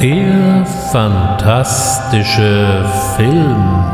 [0.00, 3.84] Der fantastische Film.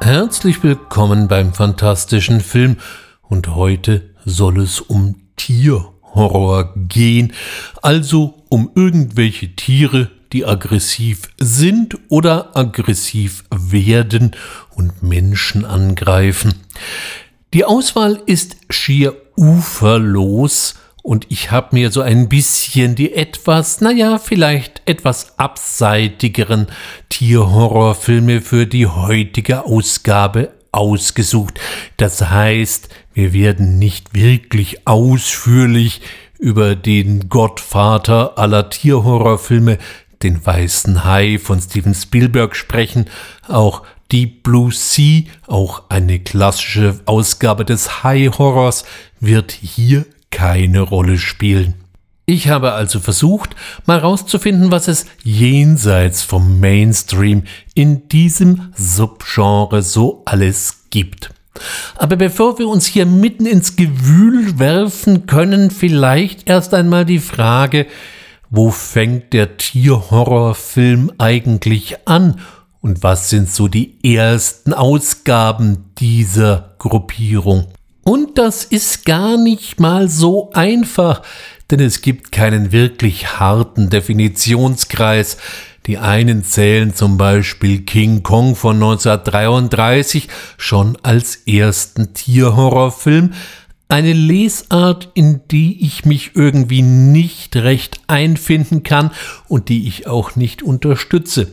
[0.00, 2.78] Herzlich willkommen beim fantastischen Film
[3.22, 7.32] und heute soll es um Tierhorror gehen,
[7.82, 14.32] also um irgendwelche Tiere, die aggressiv sind oder aggressiv werden
[14.74, 16.54] und Menschen angreifen.
[17.54, 24.18] Die Auswahl ist schier uferlos und ich habe mir so ein bisschen die etwas, naja,
[24.18, 26.66] vielleicht etwas abseitigeren
[27.10, 31.60] Tierhorrorfilme für die heutige Ausgabe ausgesucht.
[31.96, 36.00] Das heißt, wir werden nicht wirklich ausführlich
[36.38, 39.78] über den Gottvater aller Tierhorrorfilme
[40.22, 43.06] den Weißen Hai von Steven Spielberg sprechen,
[43.48, 48.84] auch Deep Blue Sea, auch eine klassische Ausgabe des Hai-Horrors,
[49.20, 51.74] wird hier keine Rolle spielen.
[52.28, 53.54] Ich habe also versucht,
[53.86, 61.30] mal rauszufinden, was es jenseits vom Mainstream in diesem Subgenre so alles gibt.
[61.96, 67.86] Aber bevor wir uns hier mitten ins Gewühl werfen können, vielleicht erst einmal die Frage,
[68.50, 72.40] wo fängt der Tierhorrorfilm eigentlich an
[72.80, 77.66] und was sind so die ersten Ausgaben dieser Gruppierung?
[78.04, 81.22] Und das ist gar nicht mal so einfach,
[81.72, 85.38] denn es gibt keinen wirklich harten Definitionskreis.
[85.86, 93.32] Die einen zählen zum Beispiel King Kong von 1933 schon als ersten Tierhorrorfilm,
[93.88, 99.10] eine Lesart, in die ich mich irgendwie nicht recht einfinden kann
[99.48, 101.48] und die ich auch nicht unterstütze.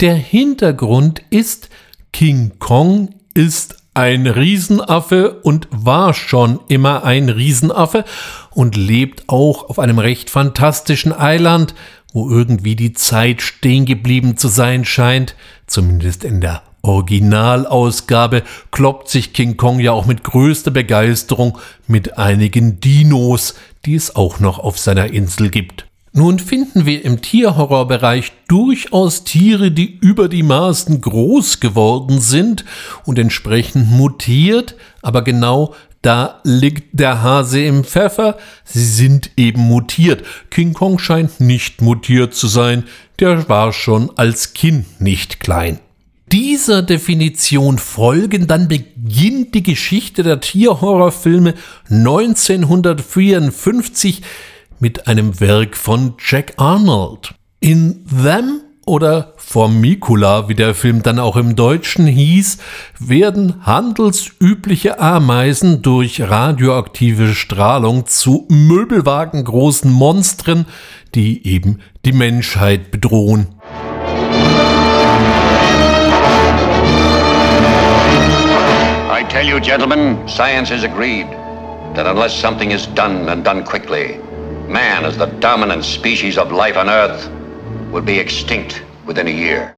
[0.00, 1.68] Der Hintergrund ist,
[2.12, 8.04] King Kong ist ein Riesenaffe und war schon immer ein Riesenaffe
[8.50, 11.74] und lebt auch auf einem recht fantastischen Eiland,
[12.12, 15.36] wo irgendwie die Zeit stehen geblieben zu sein scheint,
[15.66, 22.80] zumindest in der Originalausgabe kloppt sich King Kong ja auch mit größter Begeisterung mit einigen
[22.80, 23.54] Dinos,
[23.86, 25.86] die es auch noch auf seiner Insel gibt.
[26.16, 32.64] Nun finden wir im Tierhorrorbereich durchaus Tiere, die über die Maßen groß geworden sind
[33.04, 40.22] und entsprechend mutiert, aber genau da liegt der Hase im Pfeffer, sie sind eben mutiert.
[40.50, 42.84] King Kong scheint nicht mutiert zu sein,
[43.18, 45.80] der war schon als Kind nicht klein
[46.34, 51.54] dieser Definition folgen, dann beginnt die Geschichte der Tierhorrorfilme
[51.88, 54.20] 1954
[54.80, 57.36] mit einem Werk von Jack Arnold.
[57.60, 62.58] In Them oder Formicula, wie der Film dann auch im Deutschen hieß,
[62.98, 70.66] werden handelsübliche Ameisen durch radioaktive Strahlung zu möbelwagengroßen Monstern,
[71.14, 73.53] die eben die Menschheit bedrohen.
[79.28, 81.26] Tell you, gentlemen, science has agreed
[81.94, 84.18] that unless something is done and done quickly,
[84.68, 87.30] man, as the dominant species of life on Earth,
[87.92, 89.74] will be extinct within a year.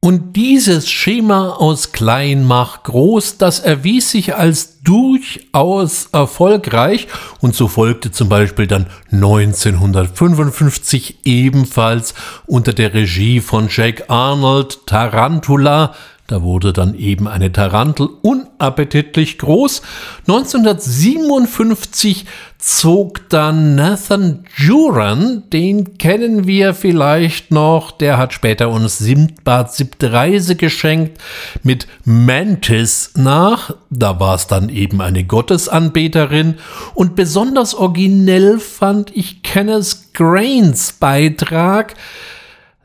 [0.00, 7.08] Und dieses Schema aus klein macht groß, das erwies sich als durchaus erfolgreich
[7.40, 12.14] und so folgte zum Beispiel dann 1955 ebenfalls
[12.46, 15.94] unter der Regie von Jack Arnold Tarantula
[16.26, 19.82] da wurde dann eben eine Tarantel unappetitlich groß.
[20.26, 22.26] 1957
[22.58, 30.12] zog dann Nathan Juran, den kennen wir vielleicht noch, der hat später uns Sindbad siebte
[30.12, 31.20] Reise geschenkt,
[31.62, 33.76] mit Mantis nach.
[33.90, 36.56] Da war es dann eben eine Gottesanbeterin.
[36.94, 41.94] Und besonders originell fand ich Kenneth Grains Beitrag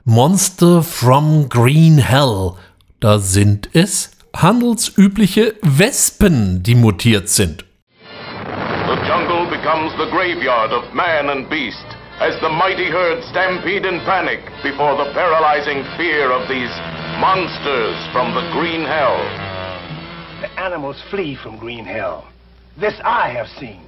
[0.04, 2.54] Monster from Green Hell
[3.02, 7.66] Da sind es handelsübliche Wespen, die mutiert sind.
[8.86, 11.84] The jungle becomes the graveyard of man and beast
[12.20, 16.70] as the mighty herd stampede in panic before the paralyzing fear of these
[17.20, 19.18] monsters from the green hell.
[20.42, 22.30] The animals flee from green hell.
[22.80, 23.82] This I have seen.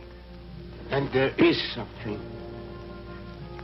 [0.89, 2.19] And there is something.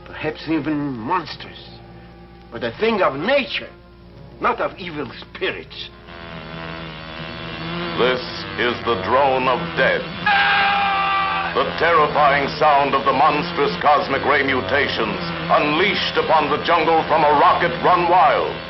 [0.04, 1.80] Perhaps even monsters.
[2.52, 3.68] But a thing of nature.
[4.40, 5.90] Not of evil spirits.
[8.00, 8.24] This
[8.56, 10.00] is the drone of death.
[11.52, 15.20] The terrifying sound of the monstrous cosmic ray mutations
[15.52, 18.69] unleashed upon the jungle from a rocket run wild.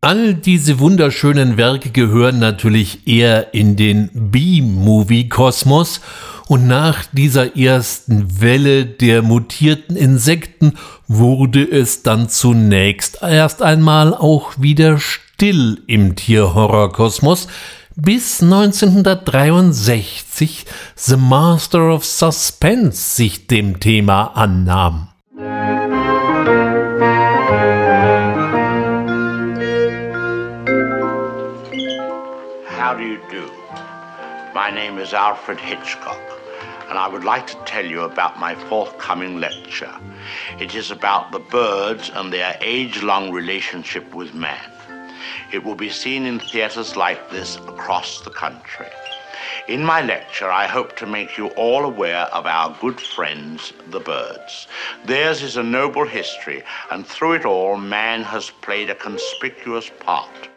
[0.00, 6.00] All diese wunderschönen Werke gehören natürlich eher in den B-Movie-Kosmos
[6.48, 10.74] und nach dieser ersten Welle der mutierten Insekten
[11.08, 17.48] wurde es dann zunächst erst einmal auch wieder still im Tierhorrorkosmos,
[17.96, 25.08] bis 1963 The Master of Suspense sich dem Thema annahm.
[34.66, 36.20] My name is Alfred Hitchcock,
[36.88, 39.94] and I would like to tell you about my forthcoming lecture.
[40.58, 44.68] It is about the birds and their age long relationship with man.
[45.52, 48.88] It will be seen in theatres like this across the country.
[49.68, 54.00] In my lecture, I hope to make you all aware of our good friends, the
[54.00, 54.66] birds.
[55.04, 60.48] Theirs is a noble history, and through it all, man has played a conspicuous part.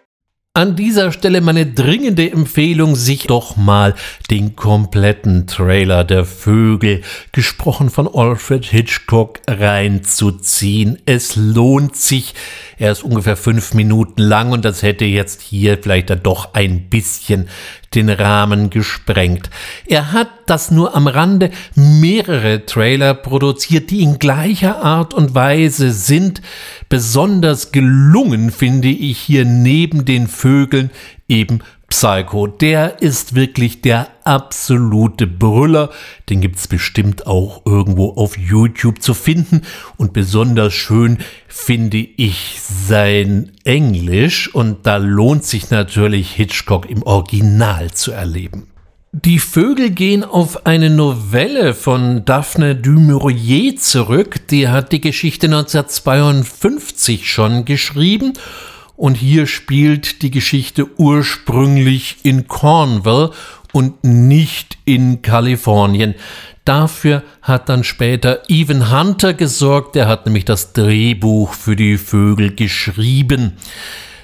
[0.55, 3.93] An dieser Stelle meine dringende Empfehlung, sich doch mal
[4.31, 10.97] den kompletten Trailer der Vögel, gesprochen von Alfred Hitchcock, reinzuziehen.
[11.05, 12.33] Es lohnt sich.
[12.79, 17.47] Er ist ungefähr fünf Minuten lang und das hätte jetzt hier vielleicht doch ein bisschen
[17.95, 19.49] den Rahmen gesprengt.
[19.87, 25.91] Er hat das nur am Rande mehrere Trailer produziert, die in gleicher Art und Weise
[25.91, 26.41] sind.
[26.87, 30.91] Besonders gelungen finde ich hier neben den Vögeln
[31.27, 31.59] eben
[31.89, 35.89] Psycho, der ist wirklich der absolute Brüller.
[36.29, 39.63] Den gibt's bestimmt auch irgendwo auf YouTube zu finden.
[39.97, 44.53] Und besonders schön finde ich sein Englisch.
[44.53, 48.67] Und da lohnt sich natürlich Hitchcock im Original zu erleben.
[49.11, 54.47] Die Vögel gehen auf eine Novelle von Daphne du Maurier zurück.
[54.49, 58.33] Die hat die Geschichte 1952 schon geschrieben
[58.99, 63.31] und hier spielt die Geschichte ursprünglich in Cornwall
[63.71, 66.15] und nicht in Kalifornien.
[66.65, 72.53] Dafür hat dann später Evan Hunter gesorgt, der hat nämlich das Drehbuch für die Vögel
[72.53, 73.53] geschrieben.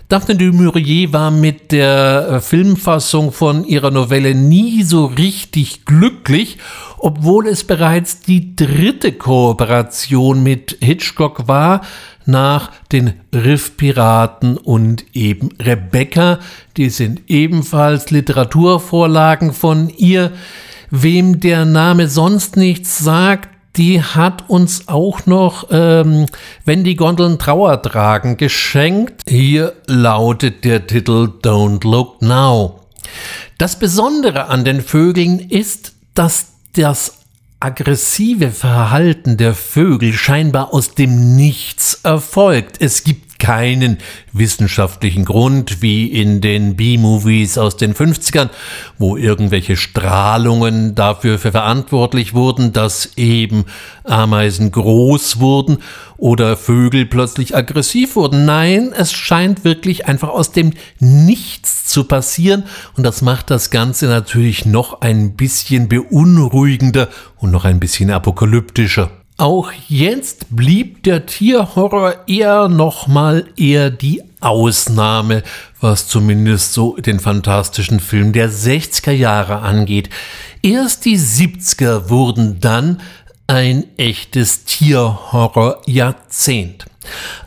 [0.07, 6.59] Daphne du Maurier war mit der äh, Filmfassung von ihrer Novelle nie so richtig glücklich,
[6.99, 11.81] obwohl es bereits die dritte Kooperation mit Hitchcock war,
[12.27, 16.37] nach den Riffpiraten und eben Rebecca.
[16.77, 20.31] Die sind ebenfalls Literaturvorlagen von ihr.
[20.91, 26.27] Wem der Name sonst nichts sagt, die hat uns auch noch, ähm,
[26.63, 29.21] wenn die Gondeln Trauer tragen, geschenkt.
[29.27, 32.81] Hier lautet der Titel Don't Look Now.
[33.57, 37.19] Das Besondere an den Vögeln ist, dass das
[37.59, 42.77] aggressive Verhalten der Vögel scheinbar aus dem Nichts erfolgt.
[42.79, 43.99] Es gibt keinen
[44.33, 48.49] wissenschaftlichen Grund wie in den B-Movies aus den 50ern,
[48.97, 53.65] wo irgendwelche Strahlungen dafür verantwortlich wurden, dass eben
[54.03, 55.77] Ameisen groß wurden
[56.17, 58.45] oder Vögel plötzlich aggressiv wurden.
[58.45, 62.63] Nein, es scheint wirklich einfach aus dem Nichts zu passieren
[62.97, 69.11] und das macht das Ganze natürlich noch ein bisschen beunruhigender und noch ein bisschen apokalyptischer.
[69.37, 75.43] Auch jetzt blieb der Tierhorror eher nochmal eher die Ausnahme,
[75.81, 80.09] was zumindest so den fantastischen Film der 60er Jahre angeht.
[80.61, 83.01] Erst die 70er wurden dann
[83.45, 86.85] ein echtes Tierhorror-Jahrzehnt.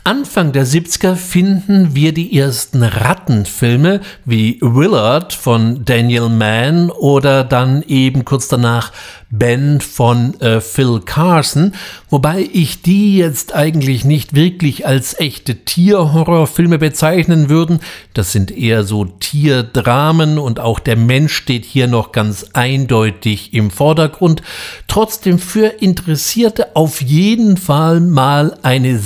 [0.03, 7.83] Anfang der 70er finden wir die ersten Rattenfilme wie Willard von Daniel Mann oder dann
[7.83, 8.91] eben kurz danach
[9.31, 11.73] Ben von äh, Phil Carson,
[12.09, 17.79] wobei ich die jetzt eigentlich nicht wirklich als echte Tierhorrorfilme bezeichnen würden.
[18.15, 23.69] Das sind eher so Tierdramen und auch der Mensch steht hier noch ganz eindeutig im
[23.69, 24.41] Vordergrund.
[24.87, 28.97] Trotzdem für Interessierte auf jeden Fall mal eine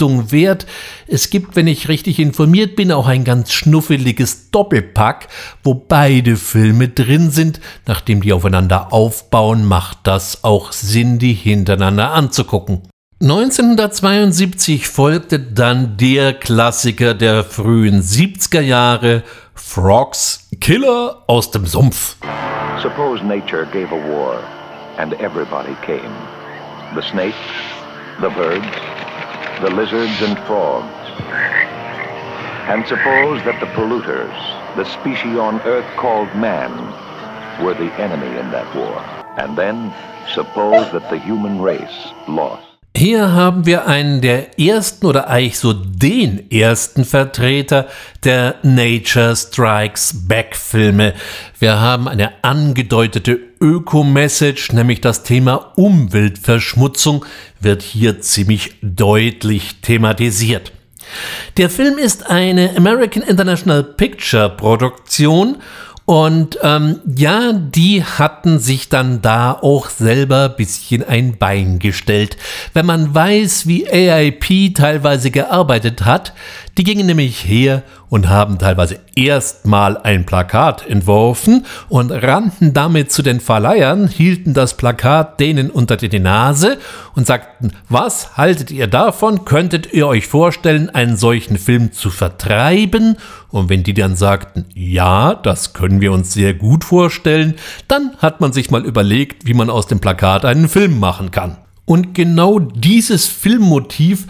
[0.00, 0.66] Sichtung wert.
[1.06, 5.28] Es gibt, wenn ich richtig informiert bin, auch ein ganz schnuffeliges Doppelpack,
[5.62, 12.12] wo beide Filme drin sind, nachdem die aufeinander aufbauen macht das auch Sinn, die hintereinander
[12.12, 12.80] anzugucken.
[13.20, 19.22] 1972 folgte dann der Klassiker der frühen 70er Jahre,
[19.54, 22.16] Frogs, Killer aus dem Sumpf.
[22.80, 24.38] Suppose nature gave a war
[24.96, 26.10] and everybody came.
[26.94, 27.36] The snakes,
[28.22, 28.66] the birds,
[29.60, 31.06] the lizards and frogs.
[32.66, 34.36] And suppose that the polluters,
[34.74, 36.96] the species on earth called man,
[37.58, 39.06] were the enemy in that war.
[39.36, 39.94] And then
[40.26, 42.69] suppose that the human race lost.
[42.96, 47.86] Hier haben wir einen der ersten oder eigentlich so den ersten Vertreter
[48.24, 51.14] der Nature Strikes Back Filme.
[51.60, 57.24] Wir haben eine angedeutete Öko-Message, nämlich das Thema Umweltverschmutzung
[57.60, 60.72] wird hier ziemlich deutlich thematisiert.
[61.58, 65.58] Der Film ist eine American International Picture Produktion
[66.10, 72.36] und ähm, ja, die hatten sich dann da auch selber bisschen ein Bein gestellt.
[72.74, 76.32] Wenn man weiß, wie AIP teilweise gearbeitet hat,
[76.76, 83.22] die gingen nämlich her und haben teilweise erstmal ein Plakat entworfen und rannten damit zu
[83.22, 86.78] den Verleihern, hielten das Plakat denen unter die Nase
[87.14, 89.44] und sagten, was haltet ihr davon?
[89.44, 93.16] Könntet ihr euch vorstellen, einen solchen Film zu vertreiben?
[93.50, 97.54] Und wenn die dann sagten, ja, das können wir uns sehr gut vorstellen,
[97.88, 101.56] dann hat man sich mal überlegt, wie man aus dem Plakat einen Film machen kann.
[101.84, 104.26] Und genau dieses Filmmotiv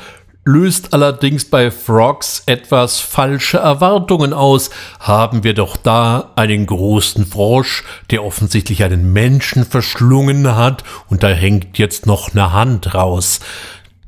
[0.53, 4.71] löst allerdings bei Frogs etwas falsche Erwartungen aus.
[4.99, 11.29] Haben wir doch da einen großen Frosch, der offensichtlich einen Menschen verschlungen hat und da
[11.29, 13.41] hängt jetzt noch eine Hand raus.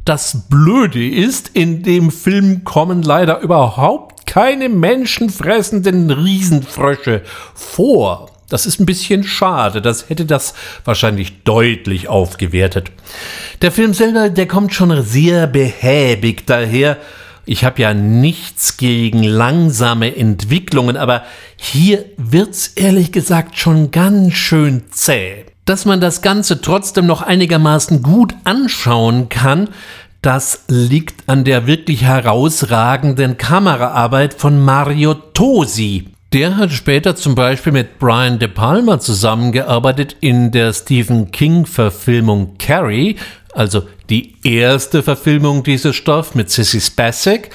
[0.04, 7.22] Das Blöde ist, in dem Film kommen leider überhaupt keine menschenfressenden Riesenfrösche
[7.54, 8.31] vor.
[8.52, 9.80] Das ist ein bisschen schade.
[9.80, 10.52] Das hätte das
[10.84, 12.92] wahrscheinlich deutlich aufgewertet.
[13.62, 16.98] Der Film selber, der kommt schon sehr behäbig daher.
[17.46, 21.24] Ich habe ja nichts gegen langsame Entwicklungen, aber
[21.56, 25.46] hier wird's ehrlich gesagt schon ganz schön zäh.
[25.64, 29.70] Dass man das Ganze trotzdem noch einigermaßen gut anschauen kann,
[30.20, 36.11] das liegt an der wirklich herausragenden Kameraarbeit von Mario Tosi.
[36.32, 43.16] Der hat später zum Beispiel mit Brian De Palma zusammengearbeitet in der Stephen King-Verfilmung Carrie,
[43.52, 47.50] also die erste Verfilmung dieses Stoff mit Sissy Spacek.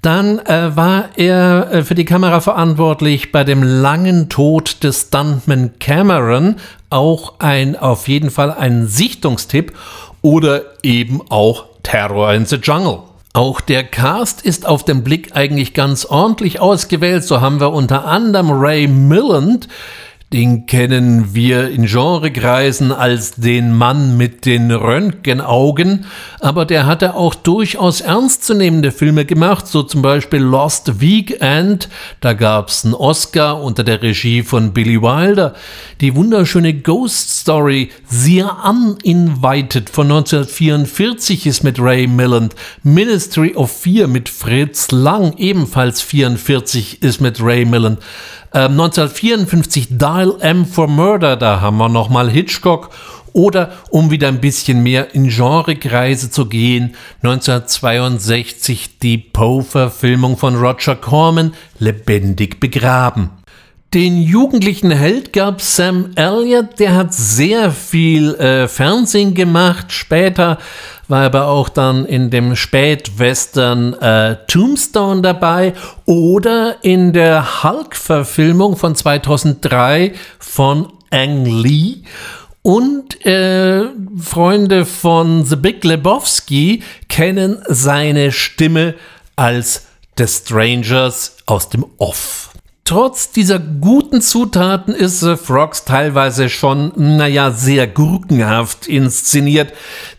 [0.00, 5.78] Dann äh, war er äh, für die Kamera verantwortlich bei dem langen Tod des Stuntman
[5.78, 6.56] Cameron,
[6.88, 9.74] auch ein auf jeden Fall ein Sichtungstipp
[10.22, 13.00] oder eben auch Terror in the Jungle.
[13.36, 17.24] Auch der Cast ist auf den Blick eigentlich ganz ordentlich ausgewählt.
[17.24, 19.66] So haben wir unter anderem Ray Milland,
[20.34, 26.06] den kennen wir in Genrekreisen als den Mann mit den Röntgenaugen,
[26.40, 31.88] aber der hatte auch durchaus ernstzunehmende Filme gemacht, so zum Beispiel Lost Weekend,
[32.20, 35.54] da gab's einen Oscar unter der Regie von Billy Wilder,
[36.00, 44.08] die wunderschöne Ghost Story sehr Uninvited von 1944 ist mit Ray Milland, Ministry of Fear
[44.08, 48.00] mit Fritz Lang, ebenfalls 44 ist mit Ray Milland,
[48.54, 52.90] 1954 ähm, Dial M for Murder, da haben wir nochmal Hitchcock.
[53.32, 56.94] Oder um wieder ein bisschen mehr in Genrekreise zu gehen,
[57.24, 63.30] 1962 die Poe-Verfilmung von Roger Corman, Lebendig begraben.
[63.94, 69.92] Den jugendlichen Held gab Sam Elliott, der hat sehr viel äh, Fernsehen gemacht.
[69.92, 70.58] Später
[71.06, 75.74] war er aber auch dann in dem Spätwestern äh, Tombstone dabei
[76.06, 81.98] oder in der Hulk-Verfilmung von 2003 von Ang Lee.
[82.62, 83.84] Und äh,
[84.20, 88.96] Freunde von The Big Lebowski kennen seine Stimme
[89.36, 89.86] als
[90.18, 92.53] The Strangers aus dem Off.
[92.86, 99.72] Trotz dieser guten Zutaten ist The Frogs teilweise schon, naja, sehr gurkenhaft inszeniert.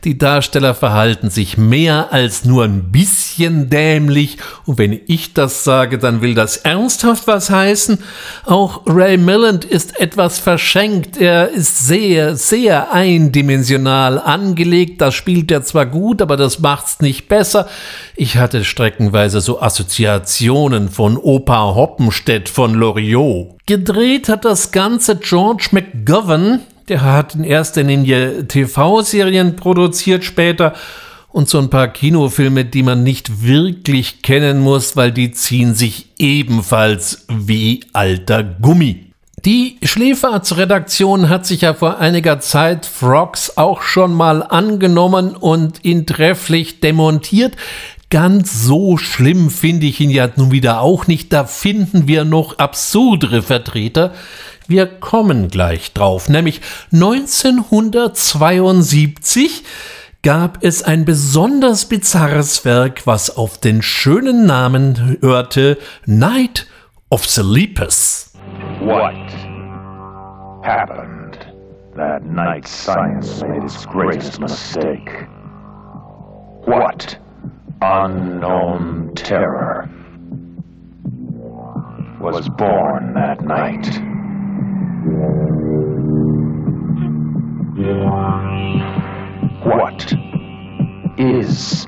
[0.03, 4.37] Die Darsteller verhalten sich mehr als nur ein bisschen dämlich.
[4.65, 7.99] Und wenn ich das sage, dann will das ernsthaft was heißen.
[8.45, 11.17] Auch Ray Milland ist etwas verschenkt.
[11.17, 15.01] Er ist sehr, sehr eindimensional angelegt.
[15.01, 17.67] Das spielt er zwar gut, aber das macht's nicht besser.
[18.15, 23.57] Ich hatte streckenweise so Assoziationen von Opa Hoppenstedt von Loriot.
[23.65, 26.61] Gedreht hat das Ganze George McGovern.
[26.87, 30.73] Der hat in erster Linie TV-Serien produziert später
[31.27, 36.07] und so ein paar Kinofilme, die man nicht wirklich kennen muss, weil die ziehen sich
[36.17, 39.11] ebenfalls wie alter Gummi.
[39.43, 46.07] Die Schläferz-Redaktion hat sich ja vor einiger Zeit Frogs auch schon mal angenommen und ihn
[46.07, 47.55] trefflich demontiert.
[48.11, 51.33] Ganz so schlimm finde ich ihn ja nun wieder auch nicht.
[51.33, 54.13] Da finden wir noch absurdere Vertreter.
[54.67, 56.29] Wir kommen gleich drauf.
[56.29, 59.63] Nämlich 1972
[60.21, 66.67] gab es ein besonders bizarres Werk, was auf den schönen Namen hörte Night
[67.09, 68.33] of the Lepus.
[68.81, 69.15] What
[70.63, 71.39] happened
[71.95, 75.27] that night science made its greatest mistake?
[76.65, 77.17] What
[77.87, 79.87] unknown terror
[82.19, 83.85] was born that night?
[89.63, 90.13] What
[91.19, 91.85] is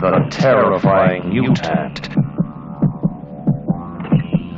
[0.00, 2.10] the terrifying mutant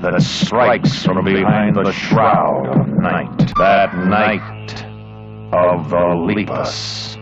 [0.03, 3.53] that strikes from behind the shroud of night?
[3.57, 4.85] That night
[5.55, 7.20] of the Lepus.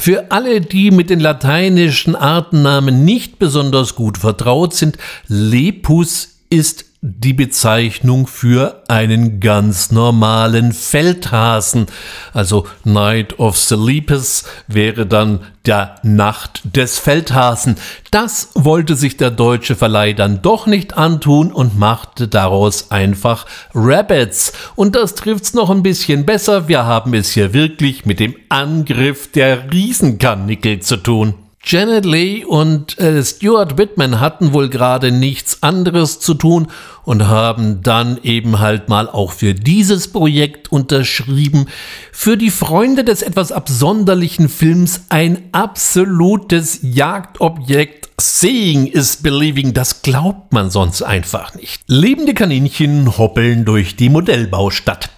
[0.00, 7.32] Für alle, die mit den lateinischen Artennamen nicht besonders gut vertraut sind, Lepus ist die
[7.32, 11.86] Bezeichnung für einen ganz normalen Feldhasen.
[12.34, 17.76] Also Night of the Lepus wäre dann der Nacht des Feldhasen.
[18.10, 24.52] Das wollte sich der deutsche Verleih dann doch nicht antun und machte daraus einfach Rabbits.
[24.76, 26.68] Und das trifft's noch ein bisschen besser.
[26.68, 31.34] Wir haben es hier wirklich mit dem Angriff der Riesenkarnickel zu tun.
[31.62, 36.68] Janet Leigh und äh, Stuart Whitman hatten wohl gerade nichts anderes zu tun
[37.04, 41.66] und haben dann eben halt mal auch für dieses Projekt unterschrieben.
[42.12, 48.08] Für die Freunde des etwas absonderlichen Films ein absolutes Jagdobjekt.
[48.18, 51.82] Seeing is believing, das glaubt man sonst einfach nicht.
[51.86, 55.10] Lebende Kaninchen hoppeln durch die Modellbaustadt.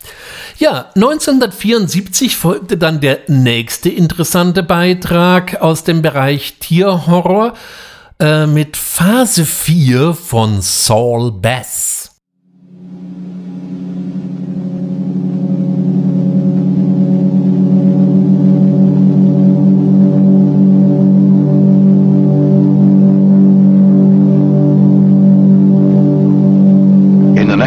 [0.58, 7.54] Ja, 1974 folgte dann der nächste interessante Beitrag aus dem Bereich Tierhorror
[8.18, 12.11] äh, mit Phase 4 von Saul Bass.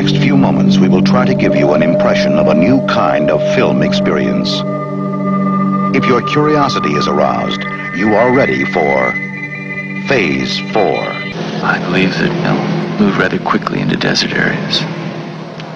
[0.01, 3.31] Next few moments, we will try to give you an impression of a new kind
[3.31, 4.49] of film experience.
[5.95, 7.61] If your curiosity is aroused,
[7.95, 9.13] you are ready for
[10.09, 10.83] Phase 4.
[11.63, 14.81] I believe that we'll move rather quickly into desert areas,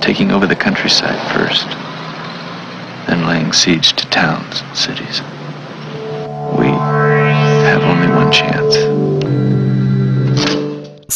[0.04, 1.70] taking over the countryside first,
[3.08, 5.22] then laying siege to towns and cities.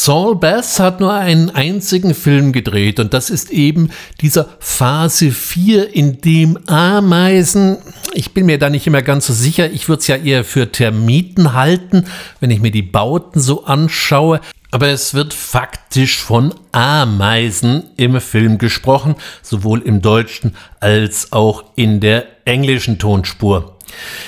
[0.04, 3.88] Saul Bass hat nur einen einzigen Film gedreht und das ist eben
[4.20, 7.78] dieser Phase 4, in dem Ameisen,
[8.12, 10.70] ich bin mir da nicht immer ganz so sicher, ich würde es ja eher für
[10.70, 12.04] Termiten halten,
[12.40, 18.58] wenn ich mir die Bauten so anschaue, aber es wird faktisch von Ameisen im Film
[18.58, 23.73] gesprochen, sowohl im deutschen als auch in der englischen Tonspur.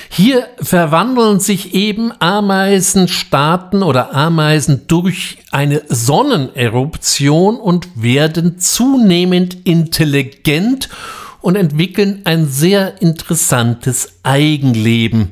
[0.09, 10.89] Hier verwandeln sich eben Ameisenstaaten oder Ameisen durch eine Sonneneruption und werden zunehmend intelligent
[11.41, 15.31] und entwickeln ein sehr interessantes Eigenleben.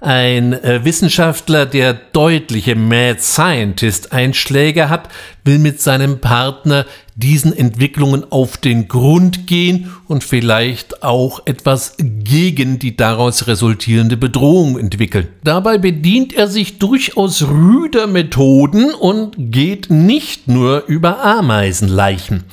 [0.00, 5.08] Ein äh, Wissenschaftler, der deutliche Mad Scientist Einschläge hat,
[5.44, 6.86] will mit seinem Partner
[7.18, 14.78] diesen Entwicklungen auf den Grund gehen und vielleicht auch etwas gegen die daraus resultierende Bedrohung
[14.78, 15.26] entwickeln.
[15.42, 22.44] Dabei bedient er sich durchaus rüder Methoden und geht nicht nur über Ameisenleichen.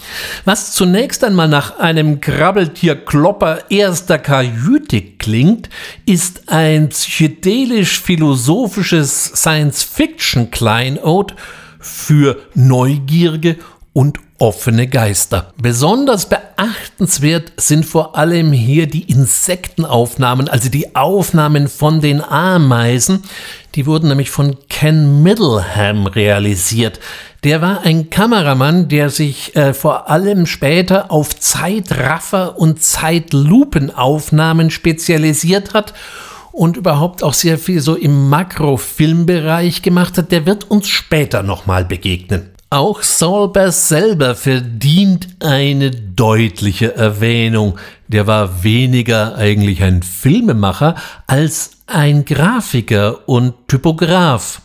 [0.45, 5.69] Was zunächst einmal nach einem Krabbeltierklopper erster Kajüte klingt,
[6.07, 11.35] ist ein psychedelisch-philosophisches Science-Fiction-Kleinod
[11.79, 13.57] für Neugierige
[13.93, 15.53] und offene Geister.
[15.61, 23.23] Besonders beachtenswert sind vor allem hier die Insektenaufnahmen, also die Aufnahmen von den Ameisen.
[23.75, 26.99] Die wurden nämlich von Ken Middleham realisiert.
[27.43, 35.73] Der war ein Kameramann, der sich äh, vor allem später auf Zeitraffer und Zeitlupenaufnahmen spezialisiert
[35.73, 35.93] hat
[36.51, 40.31] und überhaupt auch sehr viel so im Makrofilmbereich gemacht hat.
[40.31, 42.54] Der wird uns später nochmal begegnen.
[42.71, 47.77] Auch Saulbass selber verdient eine deutliche Erwähnung.
[48.07, 50.95] Der war weniger eigentlich ein Filmemacher
[51.27, 54.61] als ein Grafiker und Typograf.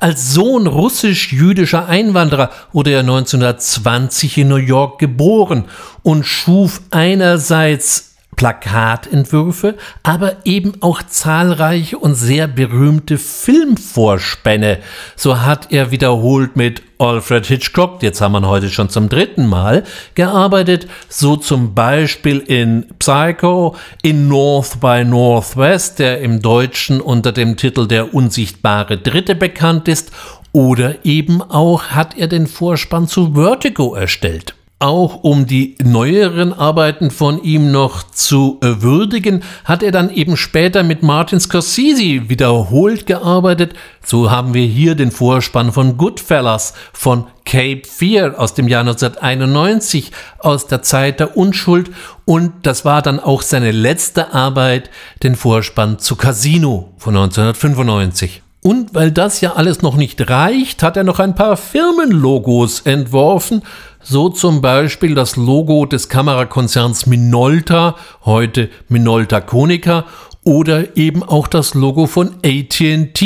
[0.00, 5.66] Als Sohn russisch-jüdischer Einwanderer wurde er 1920 in New York geboren
[6.02, 14.78] und schuf einerseits Plakatentwürfe, aber eben auch zahlreiche und sehr berühmte Filmvorspänne.
[15.16, 19.84] So hat er wiederholt mit Alfred Hitchcock, jetzt haben wir heute schon zum dritten Mal,
[20.14, 27.56] gearbeitet, so zum Beispiel in Psycho, in North by Northwest, der im Deutschen unter dem
[27.56, 30.10] Titel Der unsichtbare Dritte bekannt ist,
[30.52, 34.55] oder eben auch hat er den Vorspann zu Vertigo erstellt.
[34.78, 40.36] Auch um die neueren Arbeiten von ihm noch zu äh, würdigen, hat er dann eben
[40.36, 43.72] später mit Martin Scorsese wiederholt gearbeitet.
[44.04, 50.12] So haben wir hier den Vorspann von Goodfellas, von Cape Fear aus dem Jahr 1991,
[50.40, 51.90] aus der Zeit der Unschuld
[52.26, 54.90] und das war dann auch seine letzte Arbeit,
[55.22, 58.42] den Vorspann zu Casino von 1995.
[58.66, 63.62] Und weil das ja alles noch nicht reicht, hat er noch ein paar Firmenlogos entworfen
[64.08, 70.04] so zum Beispiel das Logo des Kamerakonzerns Minolta, heute Minolta Konica,
[70.44, 73.20] oder eben auch das Logo von ATT,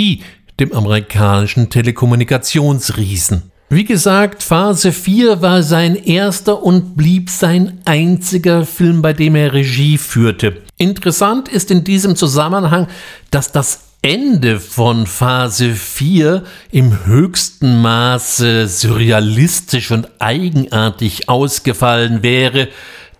[0.59, 3.51] dem amerikanischen Telekommunikationsriesen.
[3.69, 9.53] Wie gesagt, Phase 4 war sein erster und blieb sein einziger Film, bei dem er
[9.53, 10.63] Regie führte.
[10.79, 12.89] Interessant ist in diesem Zusammenhang,
[13.31, 22.69] dass das Ende von Phase 4 im höchsten Maße surrealistisch und eigenartig ausgefallen wäre,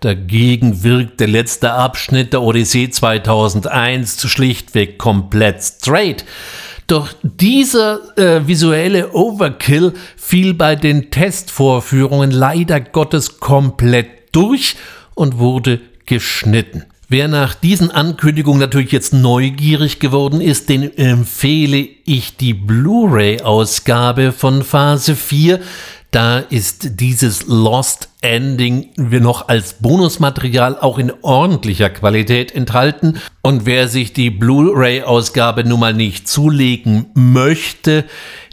[0.01, 6.25] Dagegen wirkt der letzte Abschnitt der Odyssee 2001 schlichtweg komplett straight.
[6.87, 14.75] Doch dieser äh, visuelle Overkill fiel bei den Testvorführungen leider Gottes komplett durch
[15.13, 16.85] und wurde geschnitten.
[17.13, 24.63] Wer nach diesen Ankündigungen natürlich jetzt neugierig geworden ist, den empfehle ich die Blu-ray-Ausgabe von
[24.63, 25.59] Phase 4.
[26.11, 33.17] Da ist dieses Lost Ending noch als Bonusmaterial auch in ordentlicher Qualität enthalten.
[33.41, 38.05] Und wer sich die Blu-ray-Ausgabe nun mal nicht zulegen möchte,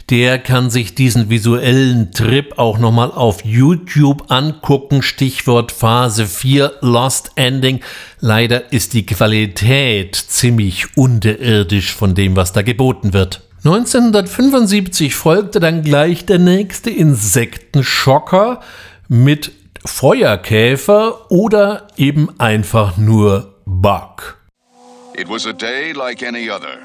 [0.09, 5.03] der kann sich diesen visuellen Trip auch nochmal auf YouTube angucken.
[5.03, 7.81] Stichwort Phase 4 Lost Ending.
[8.19, 13.41] Leider ist die Qualität ziemlich unterirdisch von dem, was da geboten wird.
[13.63, 18.61] 1975 folgte dann gleich der nächste Insektenschocker
[19.09, 19.51] mit
[19.85, 24.37] Feuerkäfer oder eben einfach nur Bug.
[25.15, 26.77] It was a day like any other.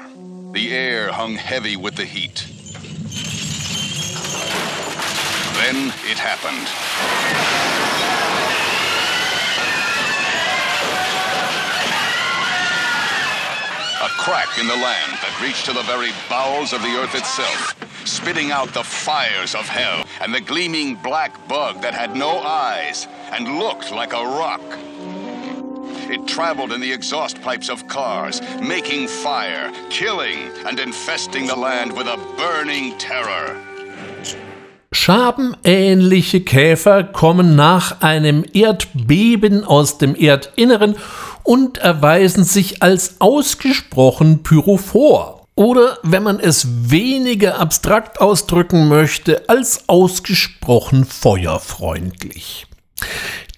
[0.53, 2.54] The air hung heavy with the heat.
[5.55, 6.67] Then it happened.
[14.03, 17.73] A crack in the land that reached to the very bowels of the earth itself,
[18.05, 23.07] spitting out the fires of hell and the gleaming black bug that had no eyes
[23.31, 24.61] and looked like a rock.
[26.11, 31.95] It traveled in the exhaust pipes of cars, making fire, killing, and infesting the land
[31.95, 33.59] with a burning terror.
[34.95, 40.95] Schabenähnliche Käfer kommen nach einem Erdbeben aus dem Erdinneren
[41.43, 45.45] und erweisen sich als ausgesprochen pyrophor.
[45.53, 52.65] Oder, wenn man es weniger abstrakt ausdrücken möchte, als ausgesprochen feuerfreundlich.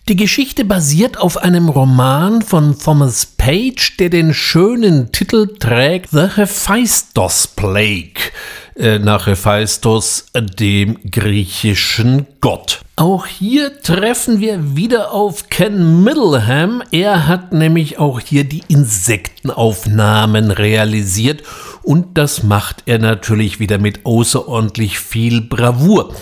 [0.10, 6.30] Die Geschichte basiert auf einem Roman von Thomas Page, der den schönen Titel trägt The
[6.36, 8.32] Hephaistos Plague,
[8.78, 12.82] äh, nach Hephaistos, dem griechischen Gott.
[12.96, 16.82] Auch hier treffen wir wieder auf Ken Middleham.
[16.92, 21.44] Er hat nämlich auch hier die Insektenaufnahmen realisiert
[21.84, 26.14] und das macht er natürlich wieder mit außerordentlich viel Bravour.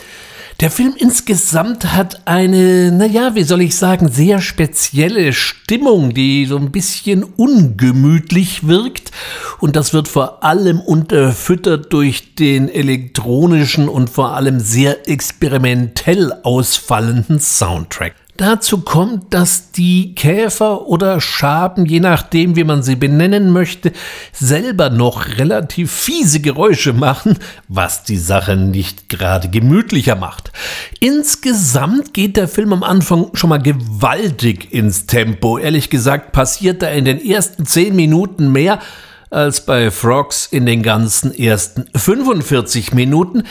[0.61, 6.55] Der Film insgesamt hat eine, naja, wie soll ich sagen, sehr spezielle Stimmung, die so
[6.55, 9.11] ein bisschen ungemütlich wirkt.
[9.59, 17.41] Und das wird vor allem unterfüttert durch den elektronischen und vor allem sehr experimentell ausfallenden
[17.41, 18.15] Soundtrack.
[18.37, 23.93] Dazu kommt, dass die Käfer oder Schaben, je nachdem, wie man sie benennen möchte,
[24.33, 27.37] selber noch relativ fiese Geräusche machen,
[27.69, 30.51] was die Sache nicht gerade gemütlicher macht.
[30.99, 35.57] Insgesamt geht der Film am Anfang schon mal gewaltig ins Tempo.
[35.57, 38.79] Ehrlich gesagt passiert da in den ersten zehn Minuten mehr
[39.29, 43.43] als bei Frogs in den ganzen ersten 45 Minuten.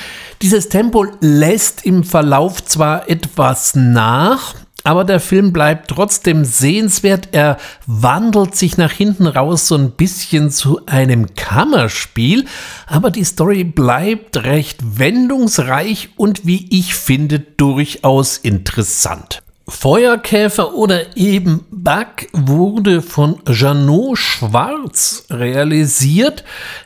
[0.42, 7.31] Dieses Tempo lässt im Verlauf zwar etwas nach, aber der Film bleibt trotzdem sehenswert.
[7.33, 12.44] Er wandelt sich nach hinten raus so ein bisschen zu einem Kammerspiel,
[12.87, 19.43] aber die Story bleibt recht wendungsreich und wie ich finde durchaus interessant.
[19.66, 26.44] Feuerkäfer oder eben Bug wurde von Janot Schwarz realisiert.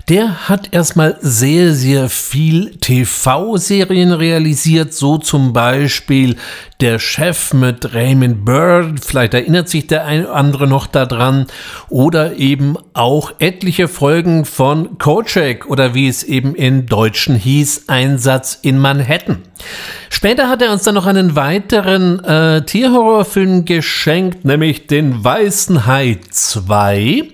[0.08, 6.36] Der hat erstmal sehr, sehr viel TV-Serien realisiert, so zum Beispiel
[6.80, 11.48] Der Chef mit Raymond Bird, vielleicht erinnert sich der eine oder andere noch daran,
[11.88, 18.56] oder eben auch etliche Folgen von Kojak oder wie es eben in Deutschen hieß, Einsatz
[18.62, 19.47] in Manhattan.
[20.10, 26.18] Später hat er uns dann noch einen weiteren äh, Tierhorrorfilm geschenkt, nämlich den Weißen Hai
[26.30, 27.28] 2.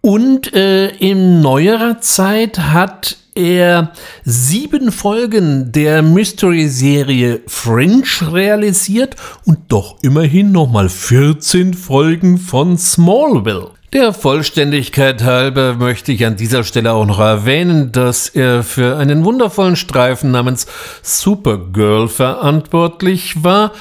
[0.00, 3.92] Und äh, in neuerer Zeit hat er
[4.24, 13.75] sieben Folgen der Mystery-Serie Fringe realisiert und doch immerhin nochmal 14 Folgen von Smallville.
[13.96, 19.24] Der Vollständigkeit halber möchte ich an dieser Stelle auch noch erwähnen, dass er für einen
[19.24, 20.66] wundervollen Streifen namens
[21.00, 23.72] Supergirl verantwortlich war,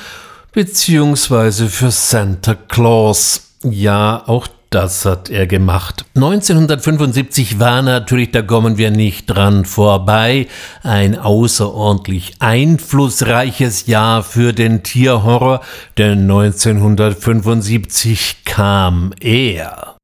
[0.54, 3.42] beziehungsweise für Santa Claus.
[3.62, 6.06] Ja, auch das hat er gemacht.
[6.16, 10.48] 1975 war natürlich, da kommen wir nicht dran vorbei,
[10.82, 15.60] ein außerordentlich einflussreiches Jahr für den Tierhorror,
[15.98, 19.95] denn 1975 kam er.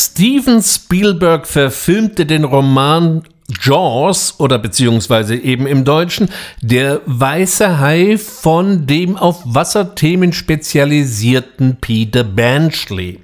[0.00, 3.22] Steven Spielberg verfilmte den Roman
[3.62, 6.30] Jaws oder beziehungsweise eben im Deutschen
[6.62, 13.20] Der weiße Hai von dem auf Wasserthemen spezialisierten Peter Benchley.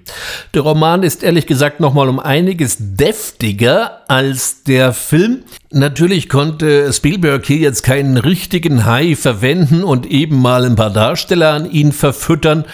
[0.52, 5.44] Der Roman ist ehrlich gesagt nochmal um einiges deftiger als der Film.
[5.70, 11.54] Natürlich konnte Spielberg hier jetzt keinen richtigen Hai verwenden und eben mal ein paar Darsteller
[11.54, 12.66] an ihn verfüttern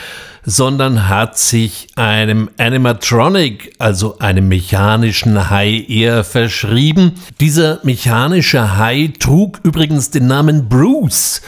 [0.44, 7.12] sondern hat sich einem Animatronic, also einem mechanischen Hai, eher verschrieben.
[7.40, 11.42] Dieser mechanische Hai trug übrigens den Namen Bruce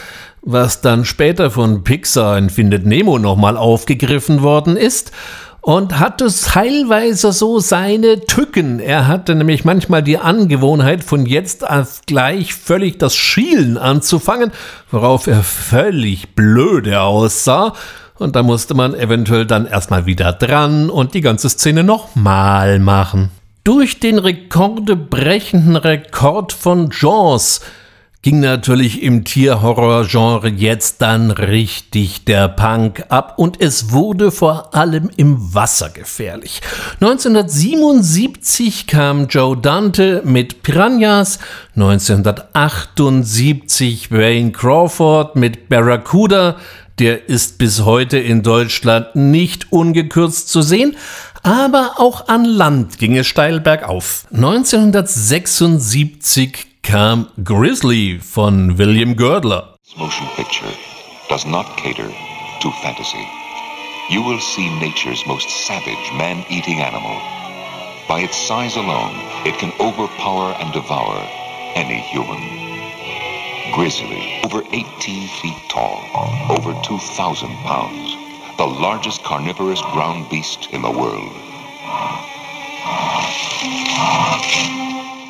[0.45, 5.11] was dann später von Pixar in Findet Nemo nochmal aufgegriffen worden ist
[5.65, 8.79] und hatte teilweise so seine Tücken.
[8.79, 14.51] Er hatte nämlich manchmal die Angewohnheit, von jetzt auf gleich völlig das Schielen anzufangen,
[14.91, 17.73] worauf er völlig blöde aussah
[18.17, 23.31] und da musste man eventuell dann erstmal wieder dran und die ganze Szene nochmal machen.
[23.63, 27.61] Durch den rekordebrechenden Rekord von Jaws
[28.25, 35.11] ging natürlich im Tierhorror-Genre jetzt dann richtig der Punk ab und es wurde vor allem
[35.15, 36.61] im Wasser gefährlich.
[37.01, 41.37] 1977 kam Joe Dante mit Piranhas,
[41.75, 46.55] 1978 Wayne Crawford mit Barracuda,
[46.99, 50.97] der ist bis heute in Deutschland nicht ungekürzt zu sehen,
[51.43, 54.25] aber auch an Land ging es steil bergauf.
[54.31, 59.75] 1976 kam Grizzly von William Girdler.
[59.97, 60.71] Motion picture
[61.29, 62.09] does not cater
[62.61, 63.25] to fantasy.
[64.09, 67.17] You will see nature's most savage man-eating animal.
[68.07, 71.19] By its size alone, it can overpower and devour
[71.75, 72.74] any human.
[73.73, 75.99] Grizzly, over 18 feet tall,
[76.49, 78.15] over 2,000 pounds,
[78.57, 81.31] the largest carnivorous ground beast in the world.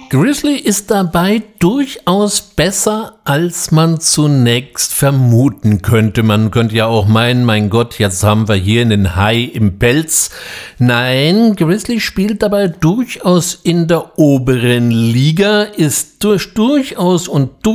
[0.10, 6.22] Grizzly ist dabei durchaus besser, als man zunächst vermuten könnte.
[6.22, 10.30] Man könnte ja auch meinen, mein Gott, jetzt haben wir hier einen Hai im Pelz.
[10.78, 17.66] Nein, Grizzly spielt dabei durchaus in der oberen Liga, ist durch, durchaus und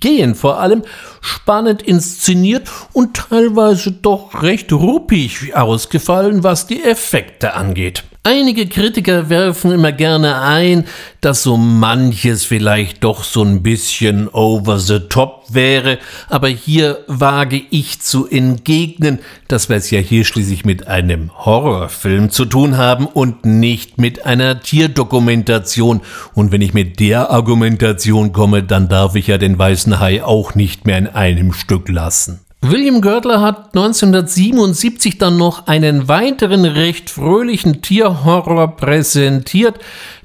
[0.00, 0.82] durchgehend vor allem
[1.20, 8.04] spannend inszeniert und teilweise doch recht ruppig ausgefallen, was die Effekte angeht.
[8.24, 10.84] Einige Kritiker werfen immer gerne ein,
[11.22, 17.62] dass so manches vielleicht doch so ein bisschen over the top wäre, aber hier wage
[17.70, 23.06] ich zu entgegnen, dass wir es ja hier schließlich mit einem Horrorfilm zu tun haben
[23.06, 26.02] und nicht mit einer Tierdokumentation.
[26.34, 30.54] Und wenn ich mit der Argumentation komme, dann darf ich ja den weißen Hai auch
[30.54, 32.40] nicht mehr in einem Stück lassen.
[32.60, 39.78] William Girdler hat 1977 dann noch einen weiteren recht fröhlichen Tierhorror präsentiert,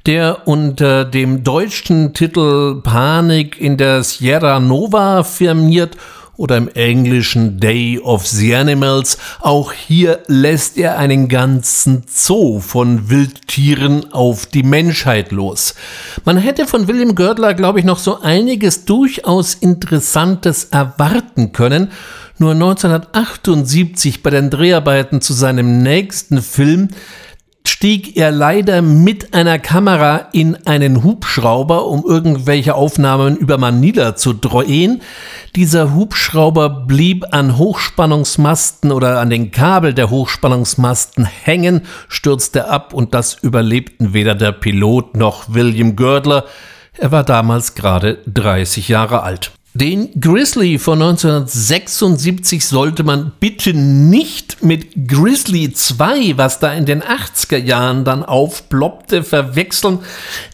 [0.05, 5.97] der unter dem deutschen Titel Panik in der Sierra Nova firmiert
[6.35, 9.17] oder im englischen Day of the Animals.
[9.39, 15.75] Auch hier lässt er einen ganzen Zoo von Wildtieren auf die Menschheit los.
[16.25, 21.91] Man hätte von William Girdler, glaube ich, noch so einiges durchaus Interessantes erwarten können,
[22.39, 26.89] nur 1978 bei den Dreharbeiten zu seinem nächsten Film
[27.65, 34.33] stieg er leider mit einer Kamera in einen Hubschrauber, um irgendwelche Aufnahmen über Manila zu
[34.33, 35.01] drehen.
[35.55, 43.13] Dieser Hubschrauber blieb an Hochspannungsmasten oder an den Kabel der Hochspannungsmasten hängen, stürzte ab und
[43.13, 46.45] das überlebten weder der Pilot noch William Girdler.
[46.97, 49.51] Er war damals gerade 30 Jahre alt.
[49.75, 57.01] Den Grizzly von 1976 sollte man bitte nicht mit Grizzly 2, was da in den
[57.01, 59.99] 80er Jahren dann aufploppte, verwechseln.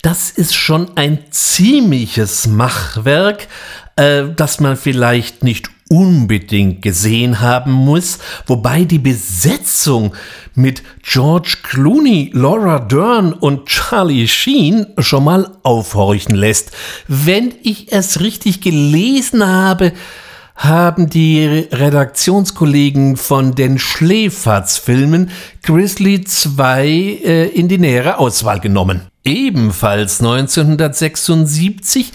[0.03, 3.49] Das ist schon ein ziemliches Machwerk,
[3.97, 10.13] äh, das man vielleicht nicht unbedingt gesehen haben muss, wobei die Besetzung
[10.60, 16.72] mit George Clooney, Laura Dern und Charlie Sheen schon mal aufhorchen lässt.
[17.08, 19.93] Wenn ich es richtig gelesen habe,
[20.56, 25.32] haben die Redaktionskollegen von den Schläferz-Filmen
[25.63, 29.08] Grizzly 2 äh, in die nähere Auswahl genommen.
[29.24, 32.12] Ebenfalls 1976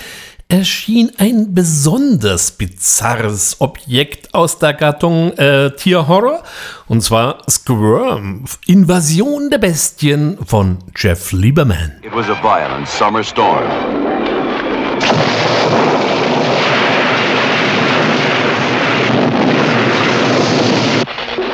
[0.48, 6.42] erschien ein besonders bizarres Objekt aus der Gattung äh, Tierhorror,
[6.86, 11.92] und zwar Squirm, Invasion der Bestien von Jeff Lieberman.
[12.02, 13.64] It was a violent summer storm.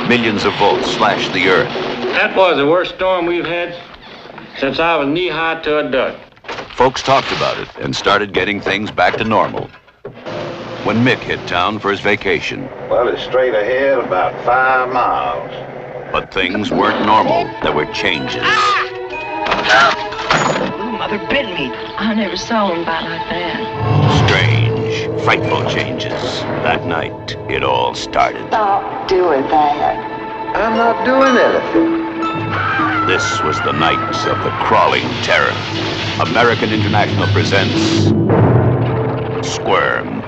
[0.08, 1.68] Millions of volts slashed the earth.
[2.14, 3.74] That was the worst storm we've had
[4.58, 6.29] since I was knee high to a duck.
[6.74, 9.68] Folks talked about it and started getting things back to normal.
[10.84, 12.68] When Mick hit town for his vacation.
[12.88, 15.50] Well, it's straight ahead about five miles.
[16.10, 17.44] But things weren't normal.
[17.62, 18.42] There were changes.
[19.72, 21.70] Oh, mother bit me.
[21.98, 24.26] I never saw him bite like that.
[24.26, 26.40] Strange, frightful changes.
[26.64, 28.46] That night, it all started.
[28.48, 30.56] Stop doing that.
[30.56, 32.89] I'm not doing anything.
[33.10, 33.98] This was the night
[34.30, 35.52] of the crawling terror.
[36.20, 38.12] American International presents
[39.42, 40.22] Squirm.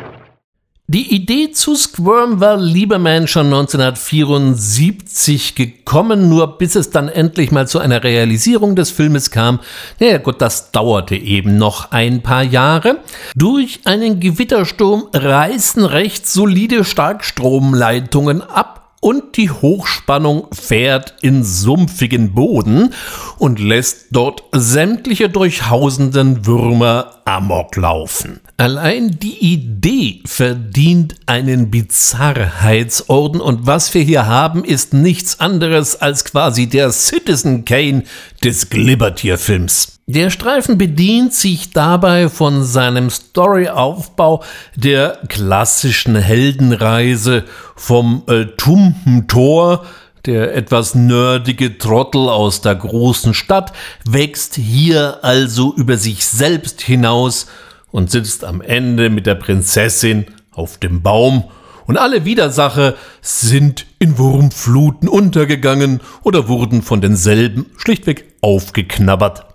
[0.88, 7.68] Die Idee zu Squirm war Lieberman schon 1974 gekommen, nur bis es dann endlich mal
[7.68, 9.60] zu einer Realisierung des Filmes kam.
[10.00, 12.96] Naja gut, das dauerte eben noch ein paar Jahre.
[13.36, 22.94] Durch einen Gewittersturm reißen recht solide Starkstromleitungen ab und die Hochspannung fährt in sumpfigen Boden
[23.36, 28.38] und lässt dort sämtliche durchhausenden Würmer amok laufen.
[28.58, 36.24] Allein die Idee verdient einen Bizarrheitsorden und was wir hier haben, ist nichts anderes als
[36.24, 38.04] quasi der Citizen Kane
[38.44, 39.91] des Glibbertier-Films.
[40.14, 44.44] Der Streifen bedient sich dabei von seinem Storyaufbau
[44.76, 47.44] der klassischen Heldenreise
[47.76, 49.86] vom äh, tumpen Tor,
[50.26, 53.72] der etwas nerdige Trottel aus der großen Stadt,
[54.04, 57.46] wächst hier also über sich selbst hinaus
[57.90, 61.44] und sitzt am Ende mit der Prinzessin auf dem Baum
[61.86, 69.51] und alle Widersacher sind in Wurmfluten untergegangen oder wurden von denselben schlichtweg aufgeknabbert.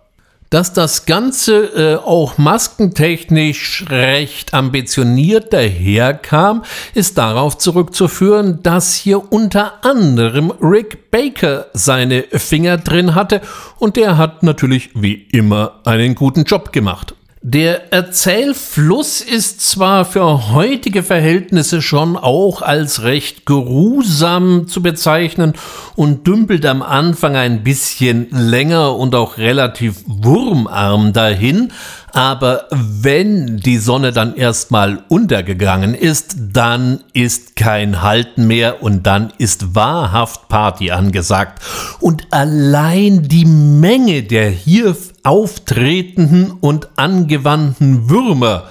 [0.49, 9.83] Dass das Ganze äh, auch maskentechnisch recht ambitioniert daherkam, ist darauf zurückzuführen, dass hier unter
[9.83, 13.41] anderem Rick Baker seine Finger drin hatte
[13.77, 17.16] und der hat natürlich wie immer einen guten Job gemacht.
[17.49, 25.53] Der Erzählfluss ist zwar für heutige Verhältnisse schon auch als recht geruhsam zu bezeichnen
[25.95, 31.71] und dümpelt am Anfang ein bisschen länger und auch relativ wurmarm dahin,
[32.17, 39.31] aber wenn die Sonne dann erstmal untergegangen ist, dann ist kein Halten mehr und dann
[39.37, 41.61] ist wahrhaft Party angesagt.
[41.99, 48.69] Und allein die Menge der hier auftretenden und angewandten Würmer,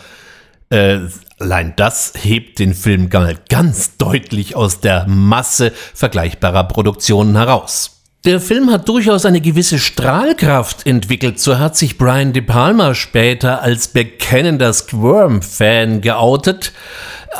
[0.70, 1.00] äh,
[1.38, 7.95] allein das hebt den Film ganz deutlich aus der Masse vergleichbarer Produktionen heraus.
[8.26, 13.62] Der Film hat durchaus eine gewisse Strahlkraft entwickelt, so hat sich Brian De Palma später
[13.62, 16.72] als bekennender Squirm-Fan geoutet.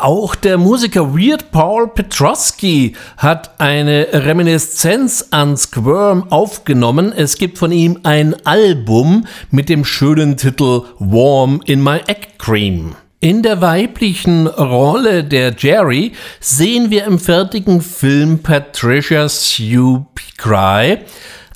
[0.01, 7.13] Auch der Musiker Weird Paul Petrosky hat eine Reminiszenz an Squirm aufgenommen.
[7.13, 12.95] Es gibt von ihm ein Album mit dem schönen Titel Warm in My Egg Cream.
[13.21, 20.07] In der weiblichen Rolle der Jerry sehen wir im fertigen Film Patricia Sue
[20.37, 20.99] Cry,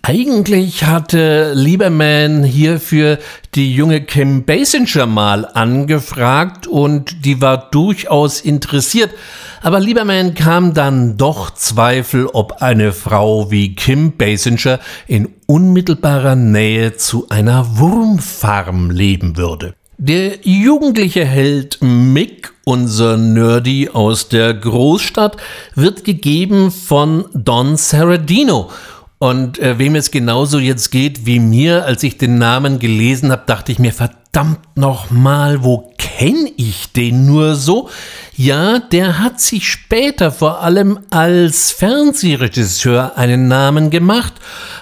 [0.03, 3.19] Eigentlich hatte Lieberman hierfür
[3.55, 9.11] die junge Kim Basinger mal angefragt und die war durchaus interessiert.
[9.61, 16.97] Aber Lieberman kam dann doch Zweifel, ob eine Frau wie Kim Basinger in unmittelbarer Nähe
[16.97, 19.75] zu einer Wurmfarm leben würde.
[20.03, 25.37] Der jugendliche Held Mick, unser Nerdy aus der Großstadt,
[25.75, 28.71] wird gegeben von Don Saradino
[29.23, 33.43] und äh, wem es genauso jetzt geht wie mir, als ich den Namen gelesen habe,
[33.45, 37.91] dachte ich mir, verdammt nochmal, wo kenne ich den nur so?
[38.35, 44.33] Ja, der hat sich später vor allem als Fernsehregisseur einen Namen gemacht,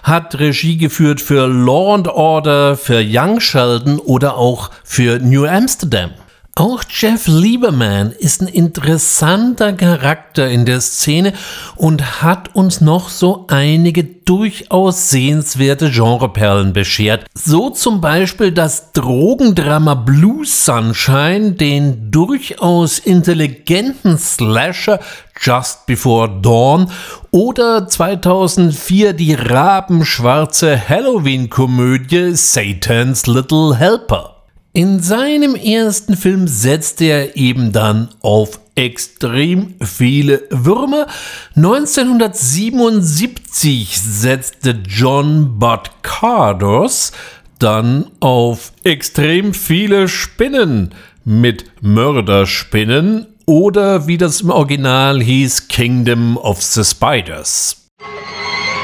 [0.04, 6.10] hat Regie geführt für Law and Order, für Young Sheldon oder auch für New Amsterdam.
[6.58, 11.32] Auch Jeff Lieberman ist ein interessanter Charakter in der Szene
[11.76, 17.26] und hat uns noch so einige durchaus sehenswerte Genreperlen beschert.
[17.32, 24.98] So zum Beispiel das Drogendrama Blues Sunshine, den durchaus intelligenten Slasher
[25.40, 26.90] Just Before Dawn
[27.30, 34.37] oder 2004 die rabenschwarze Halloween-Komödie Satan's Little Helper.
[34.78, 41.08] In seinem ersten Film setzte er eben dann auf extrem viele Würmer.
[41.56, 47.10] 1977 setzte John Bud Cardos
[47.58, 56.62] dann auf extrem viele Spinnen mit Mörderspinnen oder wie das im Original hieß, Kingdom of
[56.62, 57.88] the Spiders.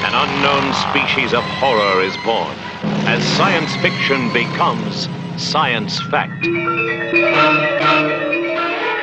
[0.05, 2.51] An unknown species of horror is born
[3.07, 5.09] as science fiction becomes
[5.39, 6.47] science fact.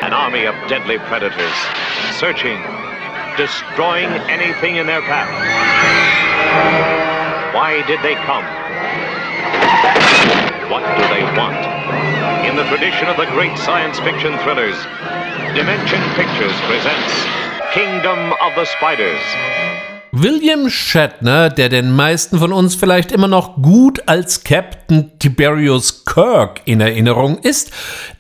[0.04, 1.54] An army of deadly predators,
[2.18, 2.62] searching,
[3.38, 5.30] destroying anything in their path.
[7.54, 8.46] Why did they come?
[10.72, 11.60] What do they want?
[12.48, 14.76] In the tradition of the great science fiction thrillers,
[15.56, 17.14] Dimension Pictures presents
[17.74, 19.71] Kingdom of the Spiders.
[20.14, 26.62] William Shatner, der den meisten von uns vielleicht immer noch gut als Captain Tiberius Kirk
[26.66, 27.72] in Erinnerung ist,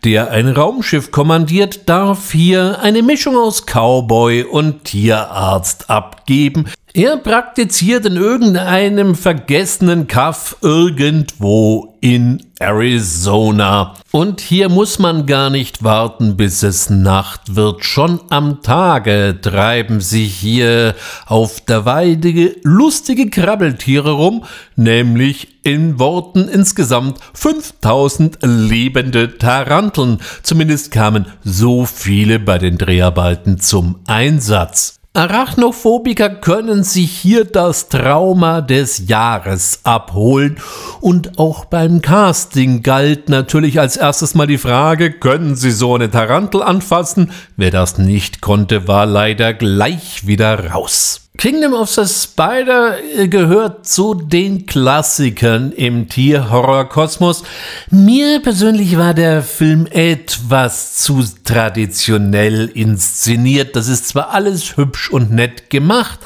[0.06, 8.06] der ein Raumschiff kommandiert, darf hier eine Mischung aus Cowboy und Tierarzt abgeben, er praktiziert
[8.06, 13.96] in irgendeinem vergessenen Kaff irgendwo in Arizona.
[14.12, 17.86] Und hier muss man gar nicht warten, bis es Nacht wird.
[17.86, 24.44] Schon am Tage treiben sich hier auf der Weide lustige Krabbeltiere rum,
[24.76, 30.20] nämlich in Worten insgesamt 5000 lebende Taranteln.
[30.44, 35.01] Zumindest kamen so viele bei den Dreharbeiten zum Einsatz.
[35.14, 40.57] Arachnophobiker können sich hier das Trauma des Jahres abholen.
[41.01, 46.09] Und auch beim Casting galt natürlich als erstes mal die Frage, können Sie so eine
[46.09, 47.32] Tarantel anfassen?
[47.57, 51.30] Wer das nicht konnte, war leider gleich wieder raus.
[51.42, 57.42] Kingdom of the Spider äh, gehört zu den Klassikern im Tierhorrorkosmos.
[57.89, 63.76] Mir persönlich war der Film etwas zu traditionell inszeniert.
[63.76, 66.20] Das ist zwar alles hübsch und nett gemacht,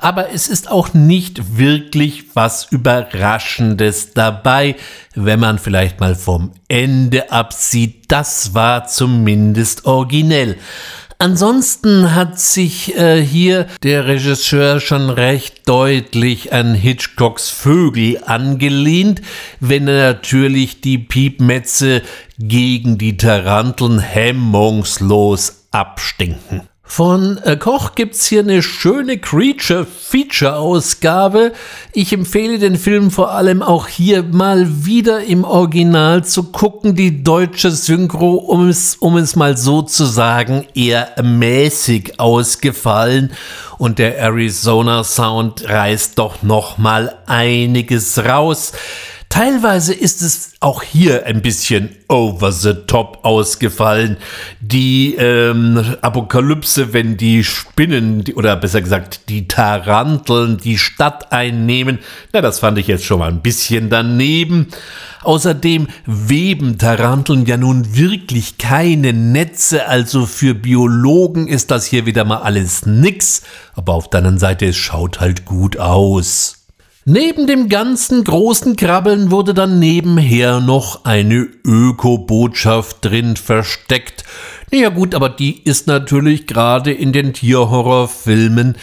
[0.00, 4.76] aber es ist auch nicht wirklich was Überraschendes dabei,
[5.16, 8.04] wenn man vielleicht mal vom Ende absieht.
[8.06, 10.58] Das war zumindest originell.
[11.20, 19.20] Ansonsten hat sich äh, hier der Regisseur schon recht deutlich an Hitchcocks Vögel angelehnt,
[19.60, 22.00] wenn er natürlich die Piepmetze
[22.38, 26.69] gegen die Taranteln hemmungslos abstinken.
[26.90, 31.52] Von äh, Koch gibt's hier eine schöne Creature-Feature-Ausgabe.
[31.92, 36.96] Ich empfehle den Film vor allem auch hier mal wieder im Original zu gucken.
[36.96, 43.30] Die deutsche Synchro, um es, um es mal so zu sagen, eher mäßig ausgefallen.
[43.78, 48.72] Und der Arizona Sound reißt doch noch mal einiges raus.
[49.30, 54.16] Teilweise ist es auch hier ein bisschen over the top ausgefallen.
[54.60, 62.00] Die ähm, Apokalypse, wenn die Spinnen oder besser gesagt die Taranteln die Stadt einnehmen,
[62.32, 64.66] na, das fand ich jetzt schon mal ein bisschen daneben.
[65.22, 72.24] Außerdem weben Taranteln ja nun wirklich keine Netze, also für Biologen ist das hier wieder
[72.24, 73.42] mal alles nix,
[73.74, 76.59] aber auf der anderen Seite es schaut halt gut aus.
[77.06, 84.24] Neben dem ganzen großen Krabbeln wurde dann nebenher noch eine Öko-Botschaft drin versteckt.
[84.70, 88.76] Naja gut, aber die ist natürlich gerade in den Tierhorrorfilmen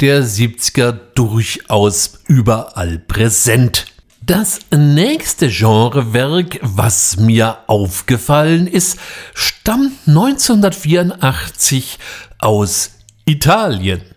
[0.00, 3.86] der 70er durchaus überall präsent.
[4.22, 8.98] Das nächste Genrewerk, was mir aufgefallen ist,
[9.34, 11.98] stammt 1984
[12.38, 12.92] aus
[13.26, 14.13] Italien.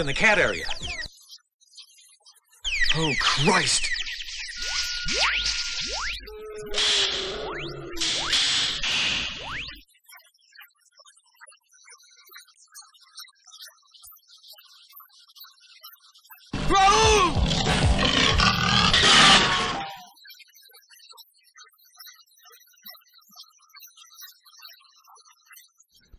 [0.00, 0.64] In the cat area.
[2.96, 3.90] Oh, Christ.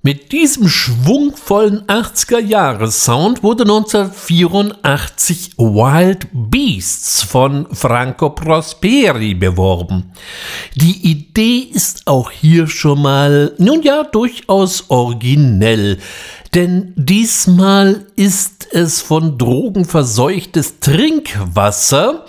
[0.04, 10.12] Mit diesem schwungvollen 80er-Jahres-Sound wurde 1984 Wild Beasts von Franco Prosperi beworben.
[10.74, 16.00] Die Idee ist auch hier schon mal, nun ja, durchaus originell.
[16.56, 22.26] Denn diesmal ist es von Drogen verseuchtes Trinkwasser,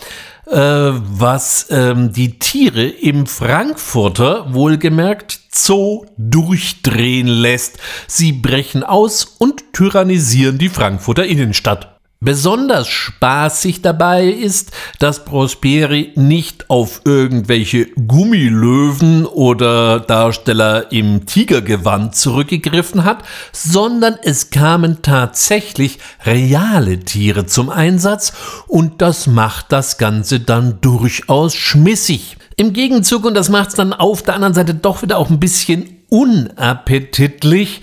[0.52, 7.78] äh, was ähm, die Tiere im Frankfurter wohlgemerkt Zoo durchdrehen lässt.
[8.06, 11.91] Sie brechen aus und tyrannisieren die Frankfurter Innenstadt.
[12.24, 14.70] Besonders spaßig dabei ist,
[15.00, 25.02] dass Prosperi nicht auf irgendwelche Gummilöwen oder Darsteller im Tigergewand zurückgegriffen hat, sondern es kamen
[25.02, 28.32] tatsächlich reale Tiere zum Einsatz
[28.68, 32.36] und das macht das Ganze dann durchaus schmissig.
[32.56, 35.40] Im Gegenzug, und das macht es dann auf der anderen Seite doch wieder auch ein
[35.40, 37.80] bisschen unappetitlich,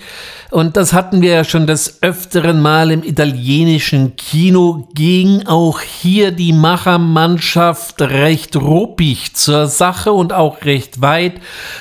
[0.50, 6.32] und das hatten wir ja schon des öfteren Mal im italienischen Kino, ging auch hier
[6.32, 11.34] die Machermannschaft recht ruppig zur Sache und auch recht weit.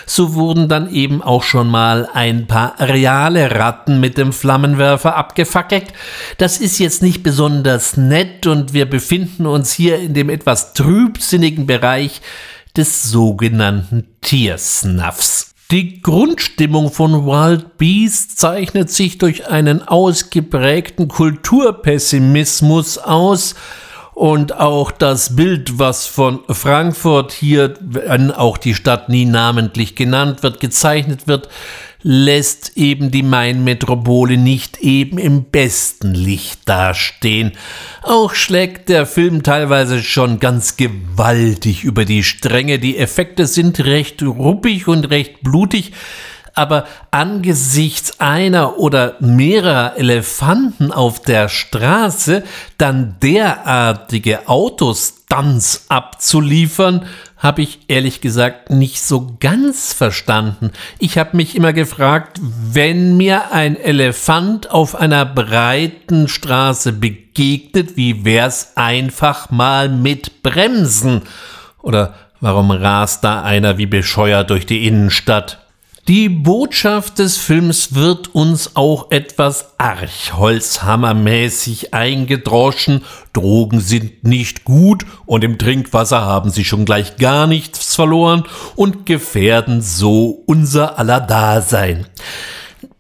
[0.06, 5.86] So wurden dann eben auch schon mal ein paar reale Ratten mit dem Flammenwerfer abgefackelt.
[6.38, 11.66] Das ist jetzt nicht besonders nett und wir befinden uns hier in dem etwas trübsinnigen
[11.66, 12.22] Bereich
[12.78, 15.49] des sogenannten Tiersnuffs.
[15.72, 23.56] Die Grundstimmung von Wild Beast zeichnet sich durch einen ausgeprägten Kulturpessimismus aus,
[24.20, 30.44] und auch das Bild, was von Frankfurt hier, wenn auch die Stadt nie namentlich genannt
[30.44, 31.48] wird, gezeichnet wird,
[32.02, 37.52] lässt eben die Main-Metropole nicht eben im besten Licht dastehen.
[38.04, 42.80] Auch schlägt der Film teilweise schon ganz gewaltig über die Stränge.
[42.80, 45.92] Die Effekte sind recht ruppig und recht blutig,
[46.54, 52.44] aber angesichts einer oder mehrerer Elefanten auf der Straße
[52.78, 57.06] dann derartige Autostunts abzuliefern,
[57.40, 60.72] habe ich ehrlich gesagt nicht so ganz verstanden.
[61.00, 68.26] Ich habe mich immer gefragt, wenn mir ein Elefant auf einer breiten Straße begegnet, wie
[68.26, 71.22] wär's einfach mal mit Bremsen?
[71.82, 75.60] Oder warum rast da einer wie bescheuert durch die Innenstadt?
[76.10, 83.04] Die Botschaft des Films wird uns auch etwas archholzhammermäßig eingedroschen.
[83.32, 88.46] Drogen sind nicht gut und im Trinkwasser haben sie schon gleich gar nichts verloren
[88.76, 92.08] und gefährden so unser aller Dasein.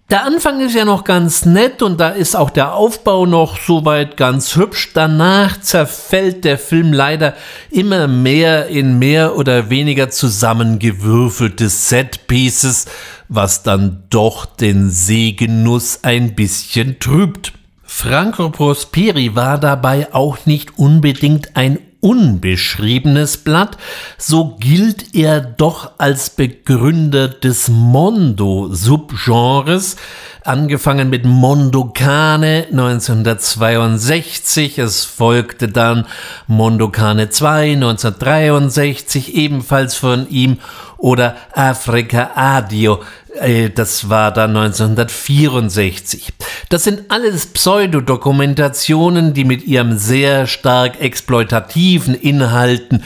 [0.10, 4.18] Der Anfang ist ja noch ganz nett und da ist auch der Aufbau noch soweit
[4.18, 4.90] ganz hübsch.
[4.96, 7.36] Danach zerfällt der Film leider
[7.70, 12.88] immer mehr in mehr oder weniger zusammengewürfelte Setpieces,
[13.28, 17.54] was dann doch den Sehgenuss ein bisschen trübt.
[17.84, 23.78] Franco Prosperi war dabei auch nicht unbedingt ein unbeschriebenes Blatt,
[24.18, 29.98] so gilt er doch als Begründer des Mondo-Subgenres,
[30.44, 36.08] angefangen mit Mondokane 1962, es folgte dann
[36.48, 40.60] Mondokane 2 1963, ebenfalls von ihm,
[41.00, 43.02] oder Afrika Adio
[43.40, 46.34] äh, das war dann 1964.
[46.70, 53.04] Das sind alles Pseudodokumentationen, die mit ihrem sehr stark exploitativen Inhalten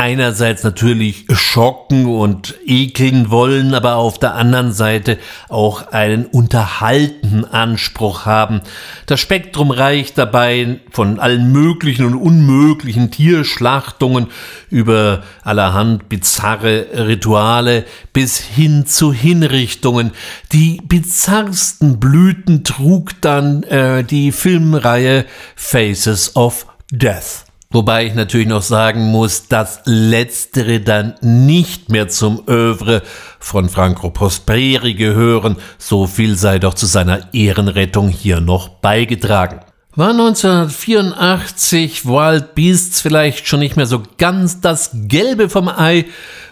[0.00, 5.18] einerseits natürlich schocken und ekeln wollen, aber auf der anderen Seite
[5.48, 8.60] auch einen unterhaltenden Anspruch haben.
[9.06, 14.28] Das Spektrum reicht dabei von allen möglichen und unmöglichen Tierschlachtungen
[14.70, 20.12] über allerhand bizarre Rituale bis hin zu Hinrichtungen.
[20.52, 25.26] Die bizarrsten Blüten trug dann äh, die Filmreihe
[25.56, 27.47] Faces of Death.
[27.70, 33.02] Wobei ich natürlich noch sagen muss, dass letztere dann nicht mehr zum Övre
[33.38, 35.56] von Franco Prosperi gehören.
[35.76, 39.60] So viel sei doch zu seiner Ehrenrettung hier noch beigetragen.
[39.94, 46.06] War 1984 Wild Beasts vielleicht schon nicht mehr so ganz das Gelbe vom Ei,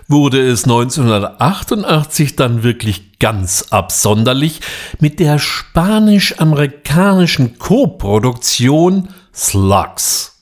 [0.09, 4.61] wurde es 1988 dann wirklich ganz absonderlich
[5.01, 10.36] mit der spanisch-amerikanischen Koproduktion Slugs.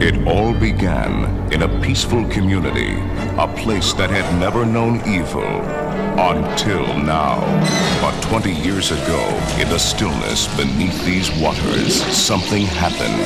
[0.00, 2.94] It all began in a peaceful community,
[3.36, 5.42] a place that had never known evil
[6.16, 7.40] until now.
[8.00, 9.20] But 20 years ago,
[9.60, 13.20] in the stillness beneath these waters, something happened.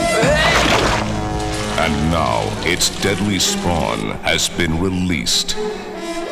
[1.79, 5.55] And now its deadly spawn has been released.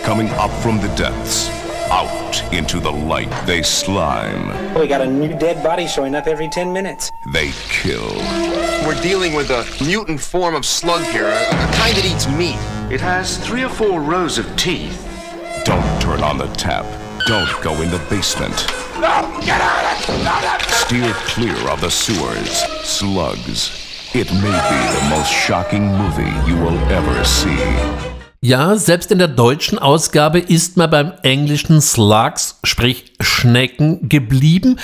[0.02, 1.59] Coming up from the depths,
[1.90, 6.48] out into the light, they slime, We got a new dead body showing up every
[6.48, 7.10] 10 minutes.
[7.32, 8.14] they kill.
[8.86, 12.56] We're dealing with a mutant form of slug here, a, a kind that eats meat.
[12.92, 15.06] It has three or four rows of teeth.
[15.64, 16.86] Don't turn on the tap.
[17.26, 18.66] Don't go in the basement.
[18.94, 19.38] No!
[19.44, 20.70] Get out of it!
[20.70, 22.50] Steer clear of the sewers.
[22.84, 23.86] Slugs.
[24.14, 28.09] It may be the most shocking movie you will ever see.
[28.42, 34.80] Ja, selbst in der deutschen Ausgabe ist man beim englischen Slugs, sprich Schnecken, geblieben.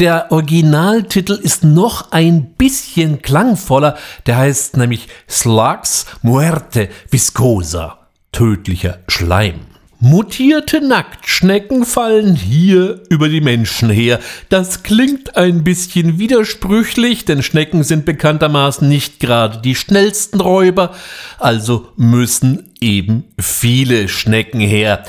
[0.00, 3.96] Der Originaltitel ist noch ein bisschen klangvoller.
[4.26, 9.75] Der heißt nämlich Slugs Muerte Viscosa, tödlicher Schleim.
[9.98, 14.20] Mutierte Nacktschnecken fallen hier über die Menschen her.
[14.50, 20.94] Das klingt ein bisschen widersprüchlich, denn Schnecken sind bekanntermaßen nicht gerade die schnellsten Räuber,
[21.38, 25.04] also müssen eben viele Schnecken her.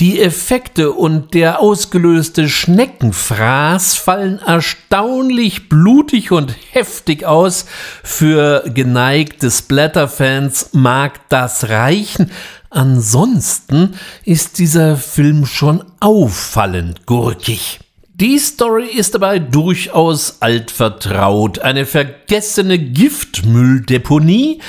[0.00, 7.66] Die Effekte und der ausgelöste Schneckenfraß fallen erstaunlich blutig und heftig aus.
[8.02, 12.32] Für geneigte Splatter-Fans mag das reichen.
[12.74, 13.94] Ansonsten
[14.24, 17.78] ist dieser Film schon auffallend gurkig.
[18.14, 21.60] Die Story ist dabei durchaus altvertraut.
[21.60, 24.60] Eine vergessene Giftmülldeponie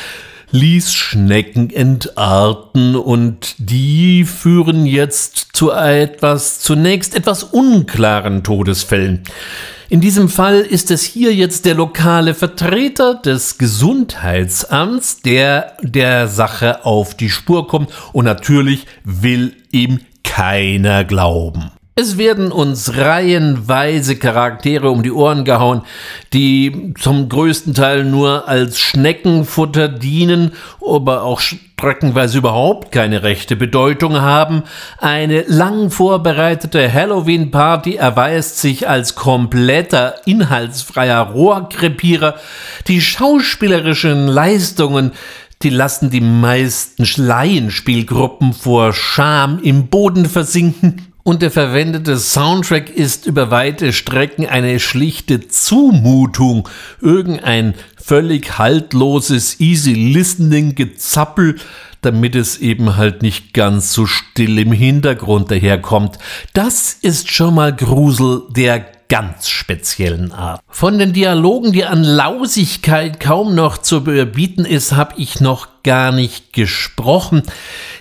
[0.55, 9.23] ließ Schnecken entarten und die führen jetzt zu etwas zunächst etwas unklaren Todesfällen.
[9.89, 16.85] In diesem Fall ist es hier jetzt der lokale Vertreter des Gesundheitsamts, der der Sache
[16.85, 21.71] auf die Spur kommt und natürlich will ihm keiner glauben.
[21.97, 25.83] Es werden uns reihenweise Charaktere um die Ohren gehauen,
[26.33, 30.51] die zum größten Teil nur als Schneckenfutter dienen,
[30.85, 34.63] aber auch streckenweise überhaupt keine rechte Bedeutung haben.
[34.97, 42.35] Eine lang vorbereitete Halloween-Party erweist sich als kompletter, inhaltsfreier Rohrkrepierer.
[42.89, 45.13] Die schauspielerischen Leistungen
[45.61, 53.25] die lassen die meisten Laienspielgruppen vor Scham im Boden versinken und der verwendete Soundtrack ist
[53.25, 56.69] über weite Strecken eine schlichte Zumutung,
[57.01, 61.55] irgendein völlig haltloses Easy Listening Gezappel,
[62.01, 66.19] damit es eben halt nicht ganz so still im Hintergrund daherkommt.
[66.53, 70.61] Das ist schon mal Grusel der ganz speziellen Art.
[70.69, 76.11] Von den Dialogen, die an Lausigkeit kaum noch zu überbieten ist, habe ich noch gar
[76.11, 77.43] nicht gesprochen.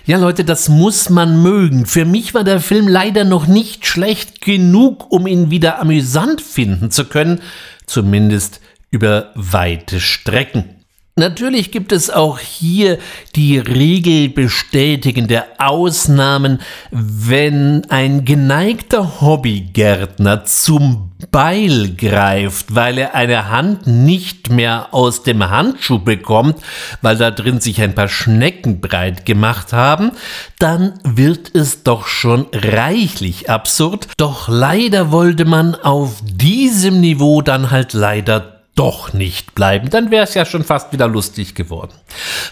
[0.05, 1.85] Ja, Leute, das muss man mögen.
[1.85, 6.91] Für mich war der Film leider noch nicht schlecht genug, um ihn wieder amüsant finden
[6.91, 7.41] zu können,
[7.85, 10.74] zumindest über weite Strecken.
[11.17, 12.97] Natürlich gibt es auch hier
[13.37, 16.59] die Regel bestätigende Ausnahmen,
[16.91, 25.49] wenn ein geneigter Hobbygärtner zum Beil greift, weil er eine Hand nicht mehr aus dem
[25.49, 26.57] Handschuh bekommt,
[27.01, 30.11] weil da drin sich ein paar Schnecken breit gemacht haben,
[30.59, 34.09] dann wird es doch schon reichlich absurd.
[34.17, 40.25] Doch leider wollte man auf diesem Niveau dann halt leider doch nicht bleiben, dann wäre
[40.25, 41.93] es ja schon fast wieder lustig geworden.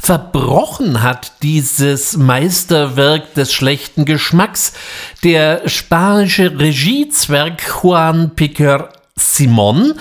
[0.01, 4.73] Verbrochen hat dieses Meisterwerk des schlechten Geschmacks
[5.23, 9.93] der spanische Regiezwerg Juan Piquer Simon,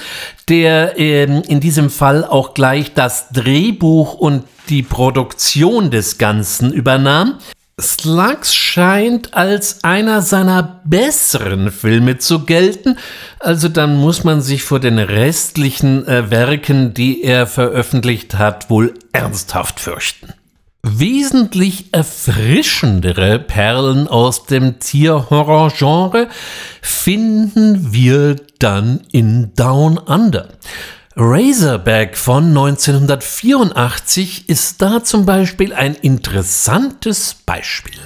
[0.49, 7.39] der ähm, in diesem Fall auch gleich das Drehbuch und die Produktion des Ganzen übernahm.
[7.83, 12.99] Slugs scheint als einer seiner besseren Filme zu gelten,
[13.39, 18.95] also dann muss man sich vor den restlichen äh, Werken, die er veröffentlicht hat, wohl
[19.13, 20.33] ernsthaft fürchten.
[20.85, 26.29] Wesentlich erfrischendere Perlen aus dem Tierhorror-Genre
[26.81, 30.49] finden wir dann in Down Under.
[31.15, 38.01] Razorback von 1984 ist da zum Beispiel ein interessantes Beispiel.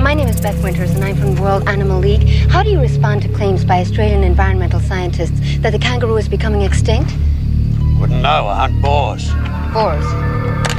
[0.00, 2.28] My name is Beth Winters, and I'm from World Animal League.
[2.48, 6.62] How do you respond to claims by Australian environmental scientists that the kangaroo is becoming
[6.62, 7.12] extinct?
[7.98, 8.46] Wouldn't know.
[8.46, 9.28] I hunt boars.
[9.72, 10.06] Boars.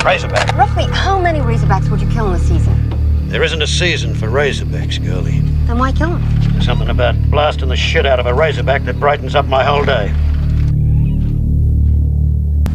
[0.05, 0.55] Razorback.
[0.55, 2.94] Roughly how many razorbacks would you kill in a season?
[3.27, 5.39] There isn't a season for razorbacks, girlie.
[5.67, 6.61] Then why kill them?
[6.61, 10.13] Something about blasting the shit out of a razorback that brightens up my whole day.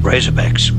[0.03, 0.71] Razorbacks.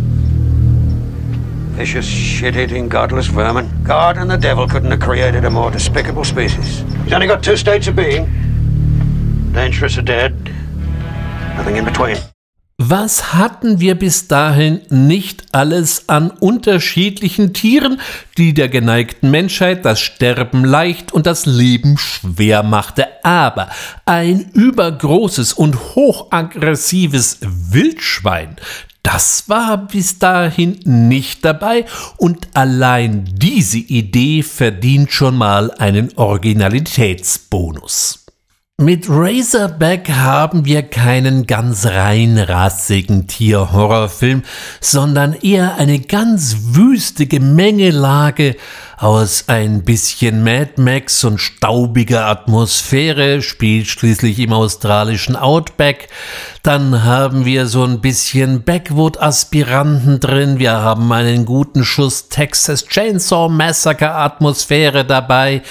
[1.71, 3.69] Vicious, shit-eating, godless vermin.
[3.83, 6.81] God and the devil couldn't have created a more despicable species.
[7.03, 8.25] He's only got two states of being.
[9.53, 10.53] Dangerous or dead.
[11.55, 12.17] Nothing in between.
[12.83, 18.01] Was hatten wir bis dahin nicht alles an unterschiedlichen Tieren,
[18.39, 23.69] die der geneigten Menschheit das Sterben leicht und das Leben schwer machte, aber
[24.05, 28.55] ein übergroßes und hochaggressives Wildschwein,
[29.03, 31.85] das war bis dahin nicht dabei
[32.17, 38.20] und allein diese Idee verdient schon mal einen Originalitätsbonus.
[38.81, 44.41] Mit Razorback haben wir keinen ganz reinrassigen Tierhorrorfilm,
[44.79, 48.55] sondern eher eine ganz wüste Gemengelage
[49.01, 56.07] aus ein bisschen Mad Max und staubiger Atmosphäre, spielt schließlich im australischen Outback.
[56.61, 60.59] Dann haben wir so ein bisschen Backwood-Aspiranten drin.
[60.59, 65.63] Wir haben einen guten Schuss Texas Chainsaw Massacre Atmosphäre dabei.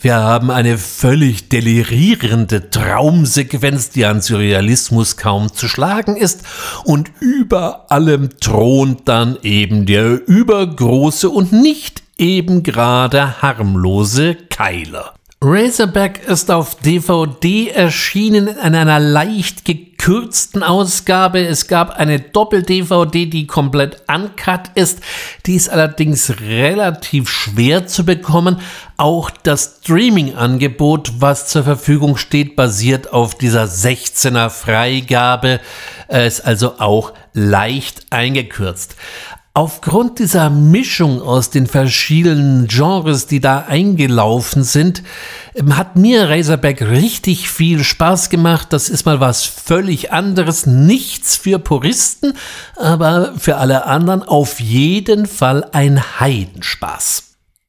[0.00, 6.40] Wir haben eine völlig delirierende Traumsequenz, die an Surrealismus kaum zu schlagen ist.
[6.84, 15.14] Und über allem thront dann eben der übergroße und nicht eben gerade harmlose Keiler.
[15.40, 21.46] Razorback ist auf DVD erschienen in einer leicht gekürzten Ausgabe.
[21.46, 25.00] Es gab eine Doppel-DVD, die komplett uncut ist.
[25.46, 28.60] Die ist allerdings relativ schwer zu bekommen.
[28.96, 35.60] Auch das Streaming-Angebot, was zur Verfügung steht, basiert auf dieser 16er Freigabe.
[36.08, 38.96] Ist also auch leicht eingekürzt.
[39.54, 45.02] Aufgrund dieser Mischung aus den verschiedenen Genres, die da eingelaufen sind,
[45.54, 48.68] ähm, hat mir Razorback richtig viel Spaß gemacht.
[48.70, 50.66] Das ist mal was völlig anderes.
[50.66, 52.34] Nichts für Puristen,
[52.76, 57.24] aber für alle anderen auf jeden Fall ein Heidenspaß.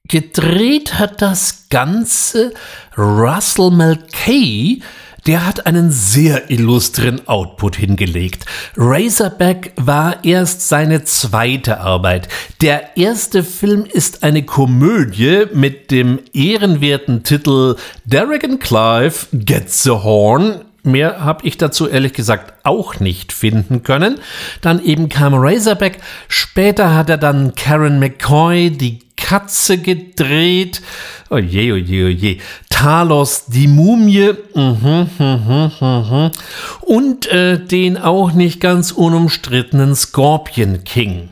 [0.08, 2.54] Gedreht hat das Ganze
[2.98, 4.82] Russell Mulcahy,
[5.26, 8.46] der hat einen sehr illustren Output hingelegt.
[8.78, 12.28] Razorback war erst seine zweite Arbeit.
[12.62, 19.92] Der erste Film ist eine Komödie mit dem ehrenwerten Titel Derek and Clive Get the
[19.92, 20.62] Horn.
[20.84, 24.20] Mehr habe ich dazu ehrlich gesagt auch nicht finden können.
[24.62, 26.00] Dann eben kam Razorback.
[26.30, 30.82] Später hat er dann Karen McCoy, die Katze gedreht.
[31.30, 32.38] Oje, oje, oje.
[32.80, 34.36] Talos, die Mumie.
[34.56, 36.32] Mhm, mhm, mhm.
[36.80, 41.30] Und äh, den auch nicht ganz unumstrittenen Scorpion King.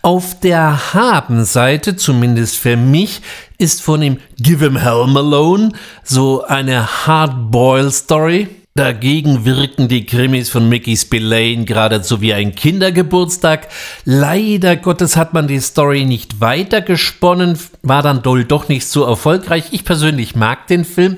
[0.00, 3.20] Auf der Habenseite, zumindest für mich,
[3.58, 5.72] ist von ihm Give Him Hell Malone
[6.04, 8.48] so eine Hardboil-Story
[8.78, 13.66] Dagegen wirken die Krimis von Mickey Spillane geradezu wie ein Kindergeburtstag.
[14.04, 19.02] Leider Gottes hat man die Story nicht weiter gesponnen, war dann doll doch nicht so
[19.02, 19.64] erfolgreich.
[19.72, 21.16] Ich persönlich mag den Film.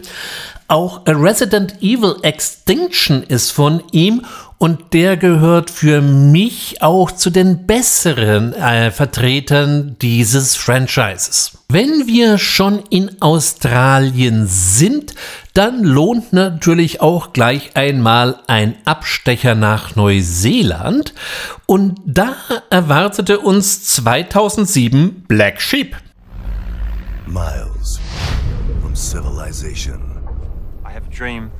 [0.68, 4.24] Auch Resident Evil Extinction ist von ihm
[4.60, 11.52] und der gehört für mich auch zu den besseren äh, Vertretern dieses Franchises.
[11.70, 15.14] Wenn wir schon in Australien sind,
[15.54, 21.14] dann lohnt natürlich auch gleich einmal ein Abstecher nach Neuseeland
[21.64, 22.36] und da
[22.68, 25.96] erwartete uns 2007 Black Sheep.
[27.26, 27.98] Miles
[28.82, 30.18] from civilization.
[30.84, 31.50] I have a dream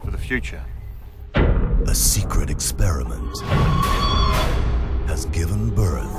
[0.00, 0.60] for the future.
[1.34, 3.40] A secret experiment
[5.08, 6.12] has given birth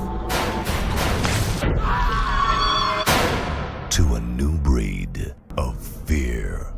[3.89, 6.73] to a new breed of fear.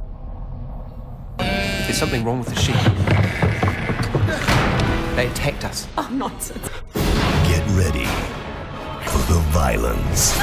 [1.37, 2.75] There's something wrong with the sheep.
[5.15, 5.87] They attacked us.
[5.97, 6.69] Oh, nonsense.
[6.93, 8.05] Get ready
[9.07, 10.33] for the violence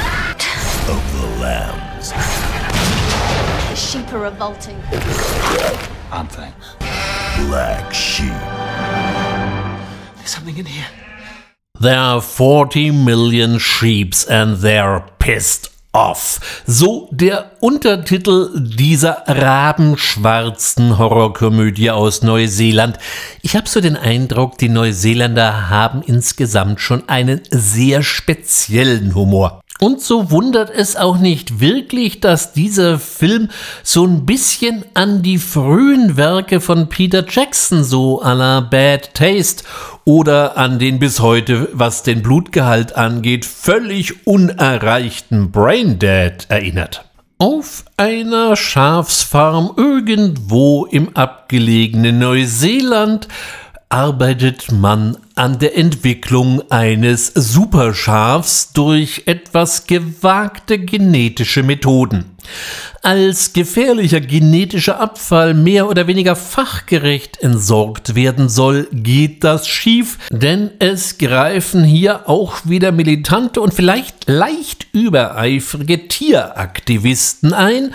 [0.87, 2.11] of the lambs.
[3.69, 4.81] The sheep are revolting.
[6.11, 6.51] Aren't they?
[7.47, 8.31] Black sheep.
[10.15, 10.85] There's something in here.
[11.79, 16.63] There are 40 million sheeps and they're pissed Off.
[16.65, 22.97] So der Untertitel dieser rabenschwarzen Horrorkomödie aus Neuseeland.
[23.41, 29.60] Ich habe so den Eindruck, die Neuseeländer haben insgesamt schon einen sehr speziellen Humor.
[29.83, 33.49] Und so wundert es auch nicht wirklich, dass dieser Film
[33.81, 39.63] so ein bisschen an die frühen Werke von Peter Jackson, so à la Bad Taste
[40.05, 47.05] oder an den bis heute, was den Blutgehalt angeht, völlig unerreichten Braindead erinnert.
[47.39, 53.27] Auf einer Schafsfarm irgendwo im abgelegenen Neuseeland
[53.91, 62.30] arbeitet man an der Entwicklung eines Superschafs durch etwas gewagte genetische Methoden.
[63.01, 70.71] Als gefährlicher genetischer Abfall mehr oder weniger fachgerecht entsorgt werden soll, geht das schief, denn
[70.79, 77.93] es greifen hier auch wieder militante und vielleicht leicht übereifrige Tieraktivisten ein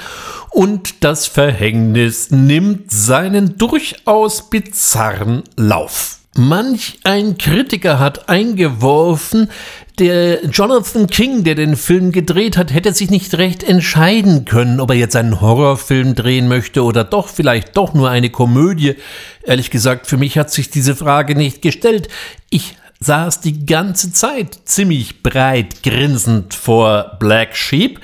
[0.50, 6.20] und das Verhängnis nimmt seinen durchaus bizarren Lauf.
[6.38, 9.50] Manch ein Kritiker hat eingeworfen,
[9.98, 14.90] der Jonathan King, der den Film gedreht hat, hätte sich nicht recht entscheiden können, ob
[14.90, 18.96] er jetzt einen Horrorfilm drehen möchte oder doch vielleicht doch nur eine Komödie.
[19.44, 22.08] Ehrlich gesagt, für mich hat sich diese Frage nicht gestellt.
[22.50, 28.00] Ich saß die ganze Zeit ziemlich breit grinsend vor Black Sheep.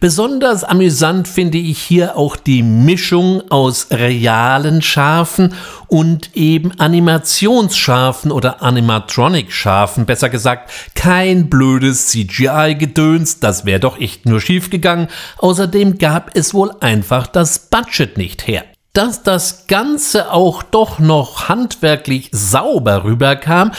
[0.00, 5.54] Besonders amüsant finde ich hier auch die Mischung aus realen Schafen
[5.86, 14.40] und eben Animationsschafen oder Animatronic-Schafen, besser gesagt, kein blödes CGI-Gedöns, das wäre doch echt nur
[14.40, 15.08] schief gegangen.
[15.38, 21.48] Außerdem gab es wohl einfach das Budget nicht her dass das Ganze auch doch noch
[21.48, 23.72] handwerklich sauber rüberkam,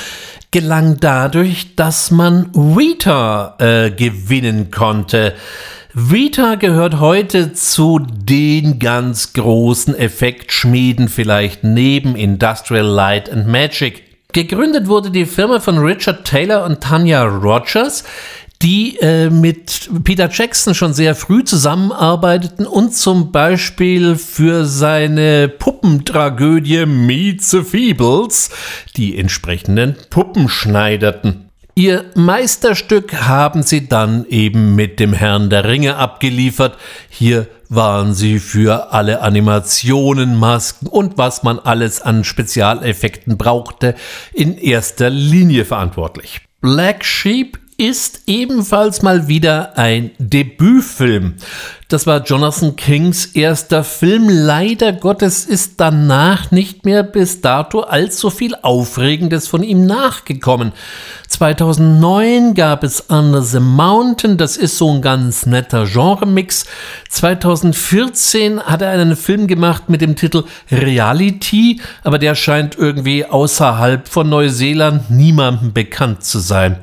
[0.54, 5.34] gelang dadurch, dass man Rita äh, gewinnen konnte.
[5.96, 14.04] Vita gehört heute zu den ganz großen Effektschmieden, vielleicht neben Industrial Light and Magic.
[14.32, 18.04] Gegründet wurde die Firma von Richard Taylor und Tanya Rogers,
[18.64, 26.86] die äh, mit Peter Jackson schon sehr früh zusammenarbeiteten und zum Beispiel für seine Puppentragödie
[26.86, 28.52] Meet the Feebles
[28.96, 31.50] die entsprechenden Puppen schneiderten.
[31.76, 36.78] Ihr Meisterstück haben sie dann eben mit dem Herrn der Ringe abgeliefert.
[37.10, 43.96] Hier waren sie für alle Animationen, Masken und was man alles an Spezialeffekten brauchte,
[44.34, 46.42] in erster Linie verantwortlich.
[46.62, 51.34] Black Sheep ist ebenfalls mal wieder ein Debütfilm.
[51.90, 54.30] Das war Jonathan Kings erster Film.
[54.30, 60.72] Leider Gottes ist danach nicht mehr bis dato allzu viel Aufregendes von ihm nachgekommen.
[61.28, 66.66] 2009 gab es Under the Mountain, das ist so ein ganz netter Genremix.
[67.10, 74.08] 2014 hat er einen Film gemacht mit dem Titel Reality, aber der scheint irgendwie außerhalb
[74.08, 76.78] von Neuseeland niemandem bekannt zu sein.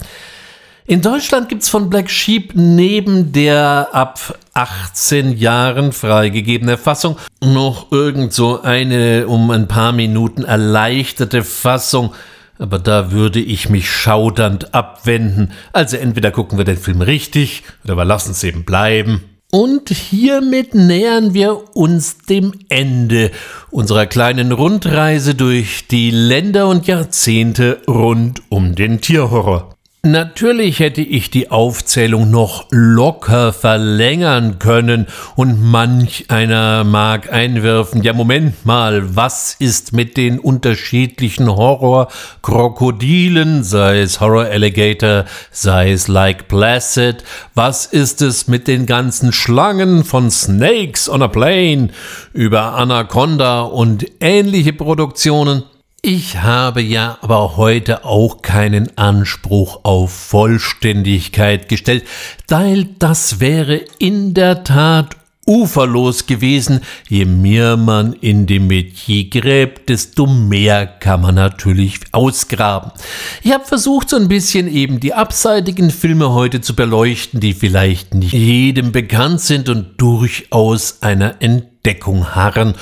[0.90, 7.92] In Deutschland gibt es von Black Sheep neben der ab 18 Jahren freigegebene Fassung noch
[7.92, 12.12] irgend so eine um ein paar Minuten erleichterte Fassung.
[12.58, 15.52] Aber da würde ich mich schaudernd abwenden.
[15.72, 19.22] Also entweder gucken wir den Film richtig oder wir lassen es eben bleiben.
[19.52, 23.30] Und hiermit nähern wir uns dem Ende
[23.70, 29.76] unserer kleinen Rundreise durch die Länder und Jahrzehnte rund um den Tierhorror.
[30.02, 38.14] Natürlich hätte ich die Aufzählung noch locker verlängern können und manch einer mag einwerfen, ja
[38.14, 46.48] Moment mal, was ist mit den unterschiedlichen Horror-Krokodilen, sei es Horror Alligator, sei es Like
[46.48, 47.22] Placid,
[47.54, 51.90] was ist es mit den ganzen Schlangen von Snakes on a Plane?
[52.32, 55.64] Über Anaconda und ähnliche Produktionen?
[56.02, 62.04] Ich habe ja aber heute auch keinen Anspruch auf Vollständigkeit gestellt,
[62.48, 66.80] weil das wäre in der Tat uferlos gewesen.
[67.08, 72.92] Je mehr man in dem Metier gräbt, desto mehr kann man natürlich ausgraben.
[73.42, 78.14] Ich habe versucht, so ein bisschen eben die abseitigen Filme heute zu beleuchten, die vielleicht
[78.14, 82.74] nicht jedem bekannt sind und durchaus einer Entdeckung harren.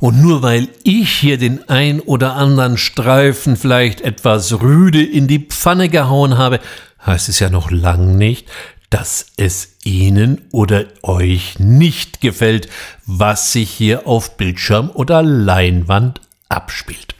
[0.00, 5.40] Und nur weil ich hier den ein oder anderen Streifen vielleicht etwas rüde in die
[5.40, 6.60] Pfanne gehauen habe,
[7.04, 8.48] heißt es ja noch lang nicht,
[8.90, 12.68] dass es Ihnen oder euch nicht gefällt,
[13.06, 17.14] was sich hier auf Bildschirm oder Leinwand abspielt.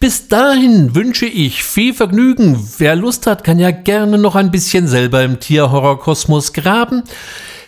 [0.00, 2.68] Bis dahin wünsche ich viel Vergnügen.
[2.78, 7.04] Wer Lust hat, kann ja gerne noch ein bisschen selber im Tierhorrorkosmos graben.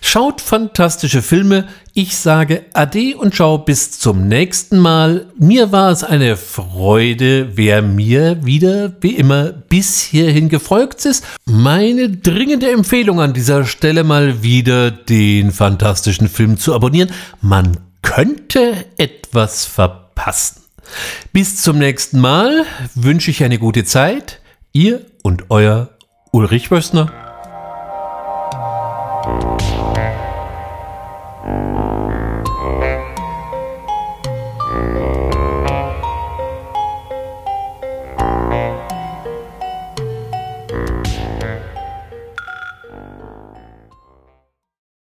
[0.01, 1.69] Schaut fantastische Filme.
[1.93, 5.27] Ich sage Ade und ciao bis zum nächsten Mal.
[5.39, 11.25] Mir war es eine Freude, wer mir wieder wie immer bis hierhin gefolgt ist.
[11.45, 17.11] Meine dringende Empfehlung an dieser Stelle mal wieder den fantastischen Film zu abonnieren.
[17.41, 20.63] Man könnte etwas verpassen.
[21.33, 24.41] Bis zum nächsten Mal wünsche ich eine gute Zeit.
[24.73, 25.91] Ihr und euer
[26.33, 27.13] Ulrich Wössner.
[31.49, 31.88] Thank you.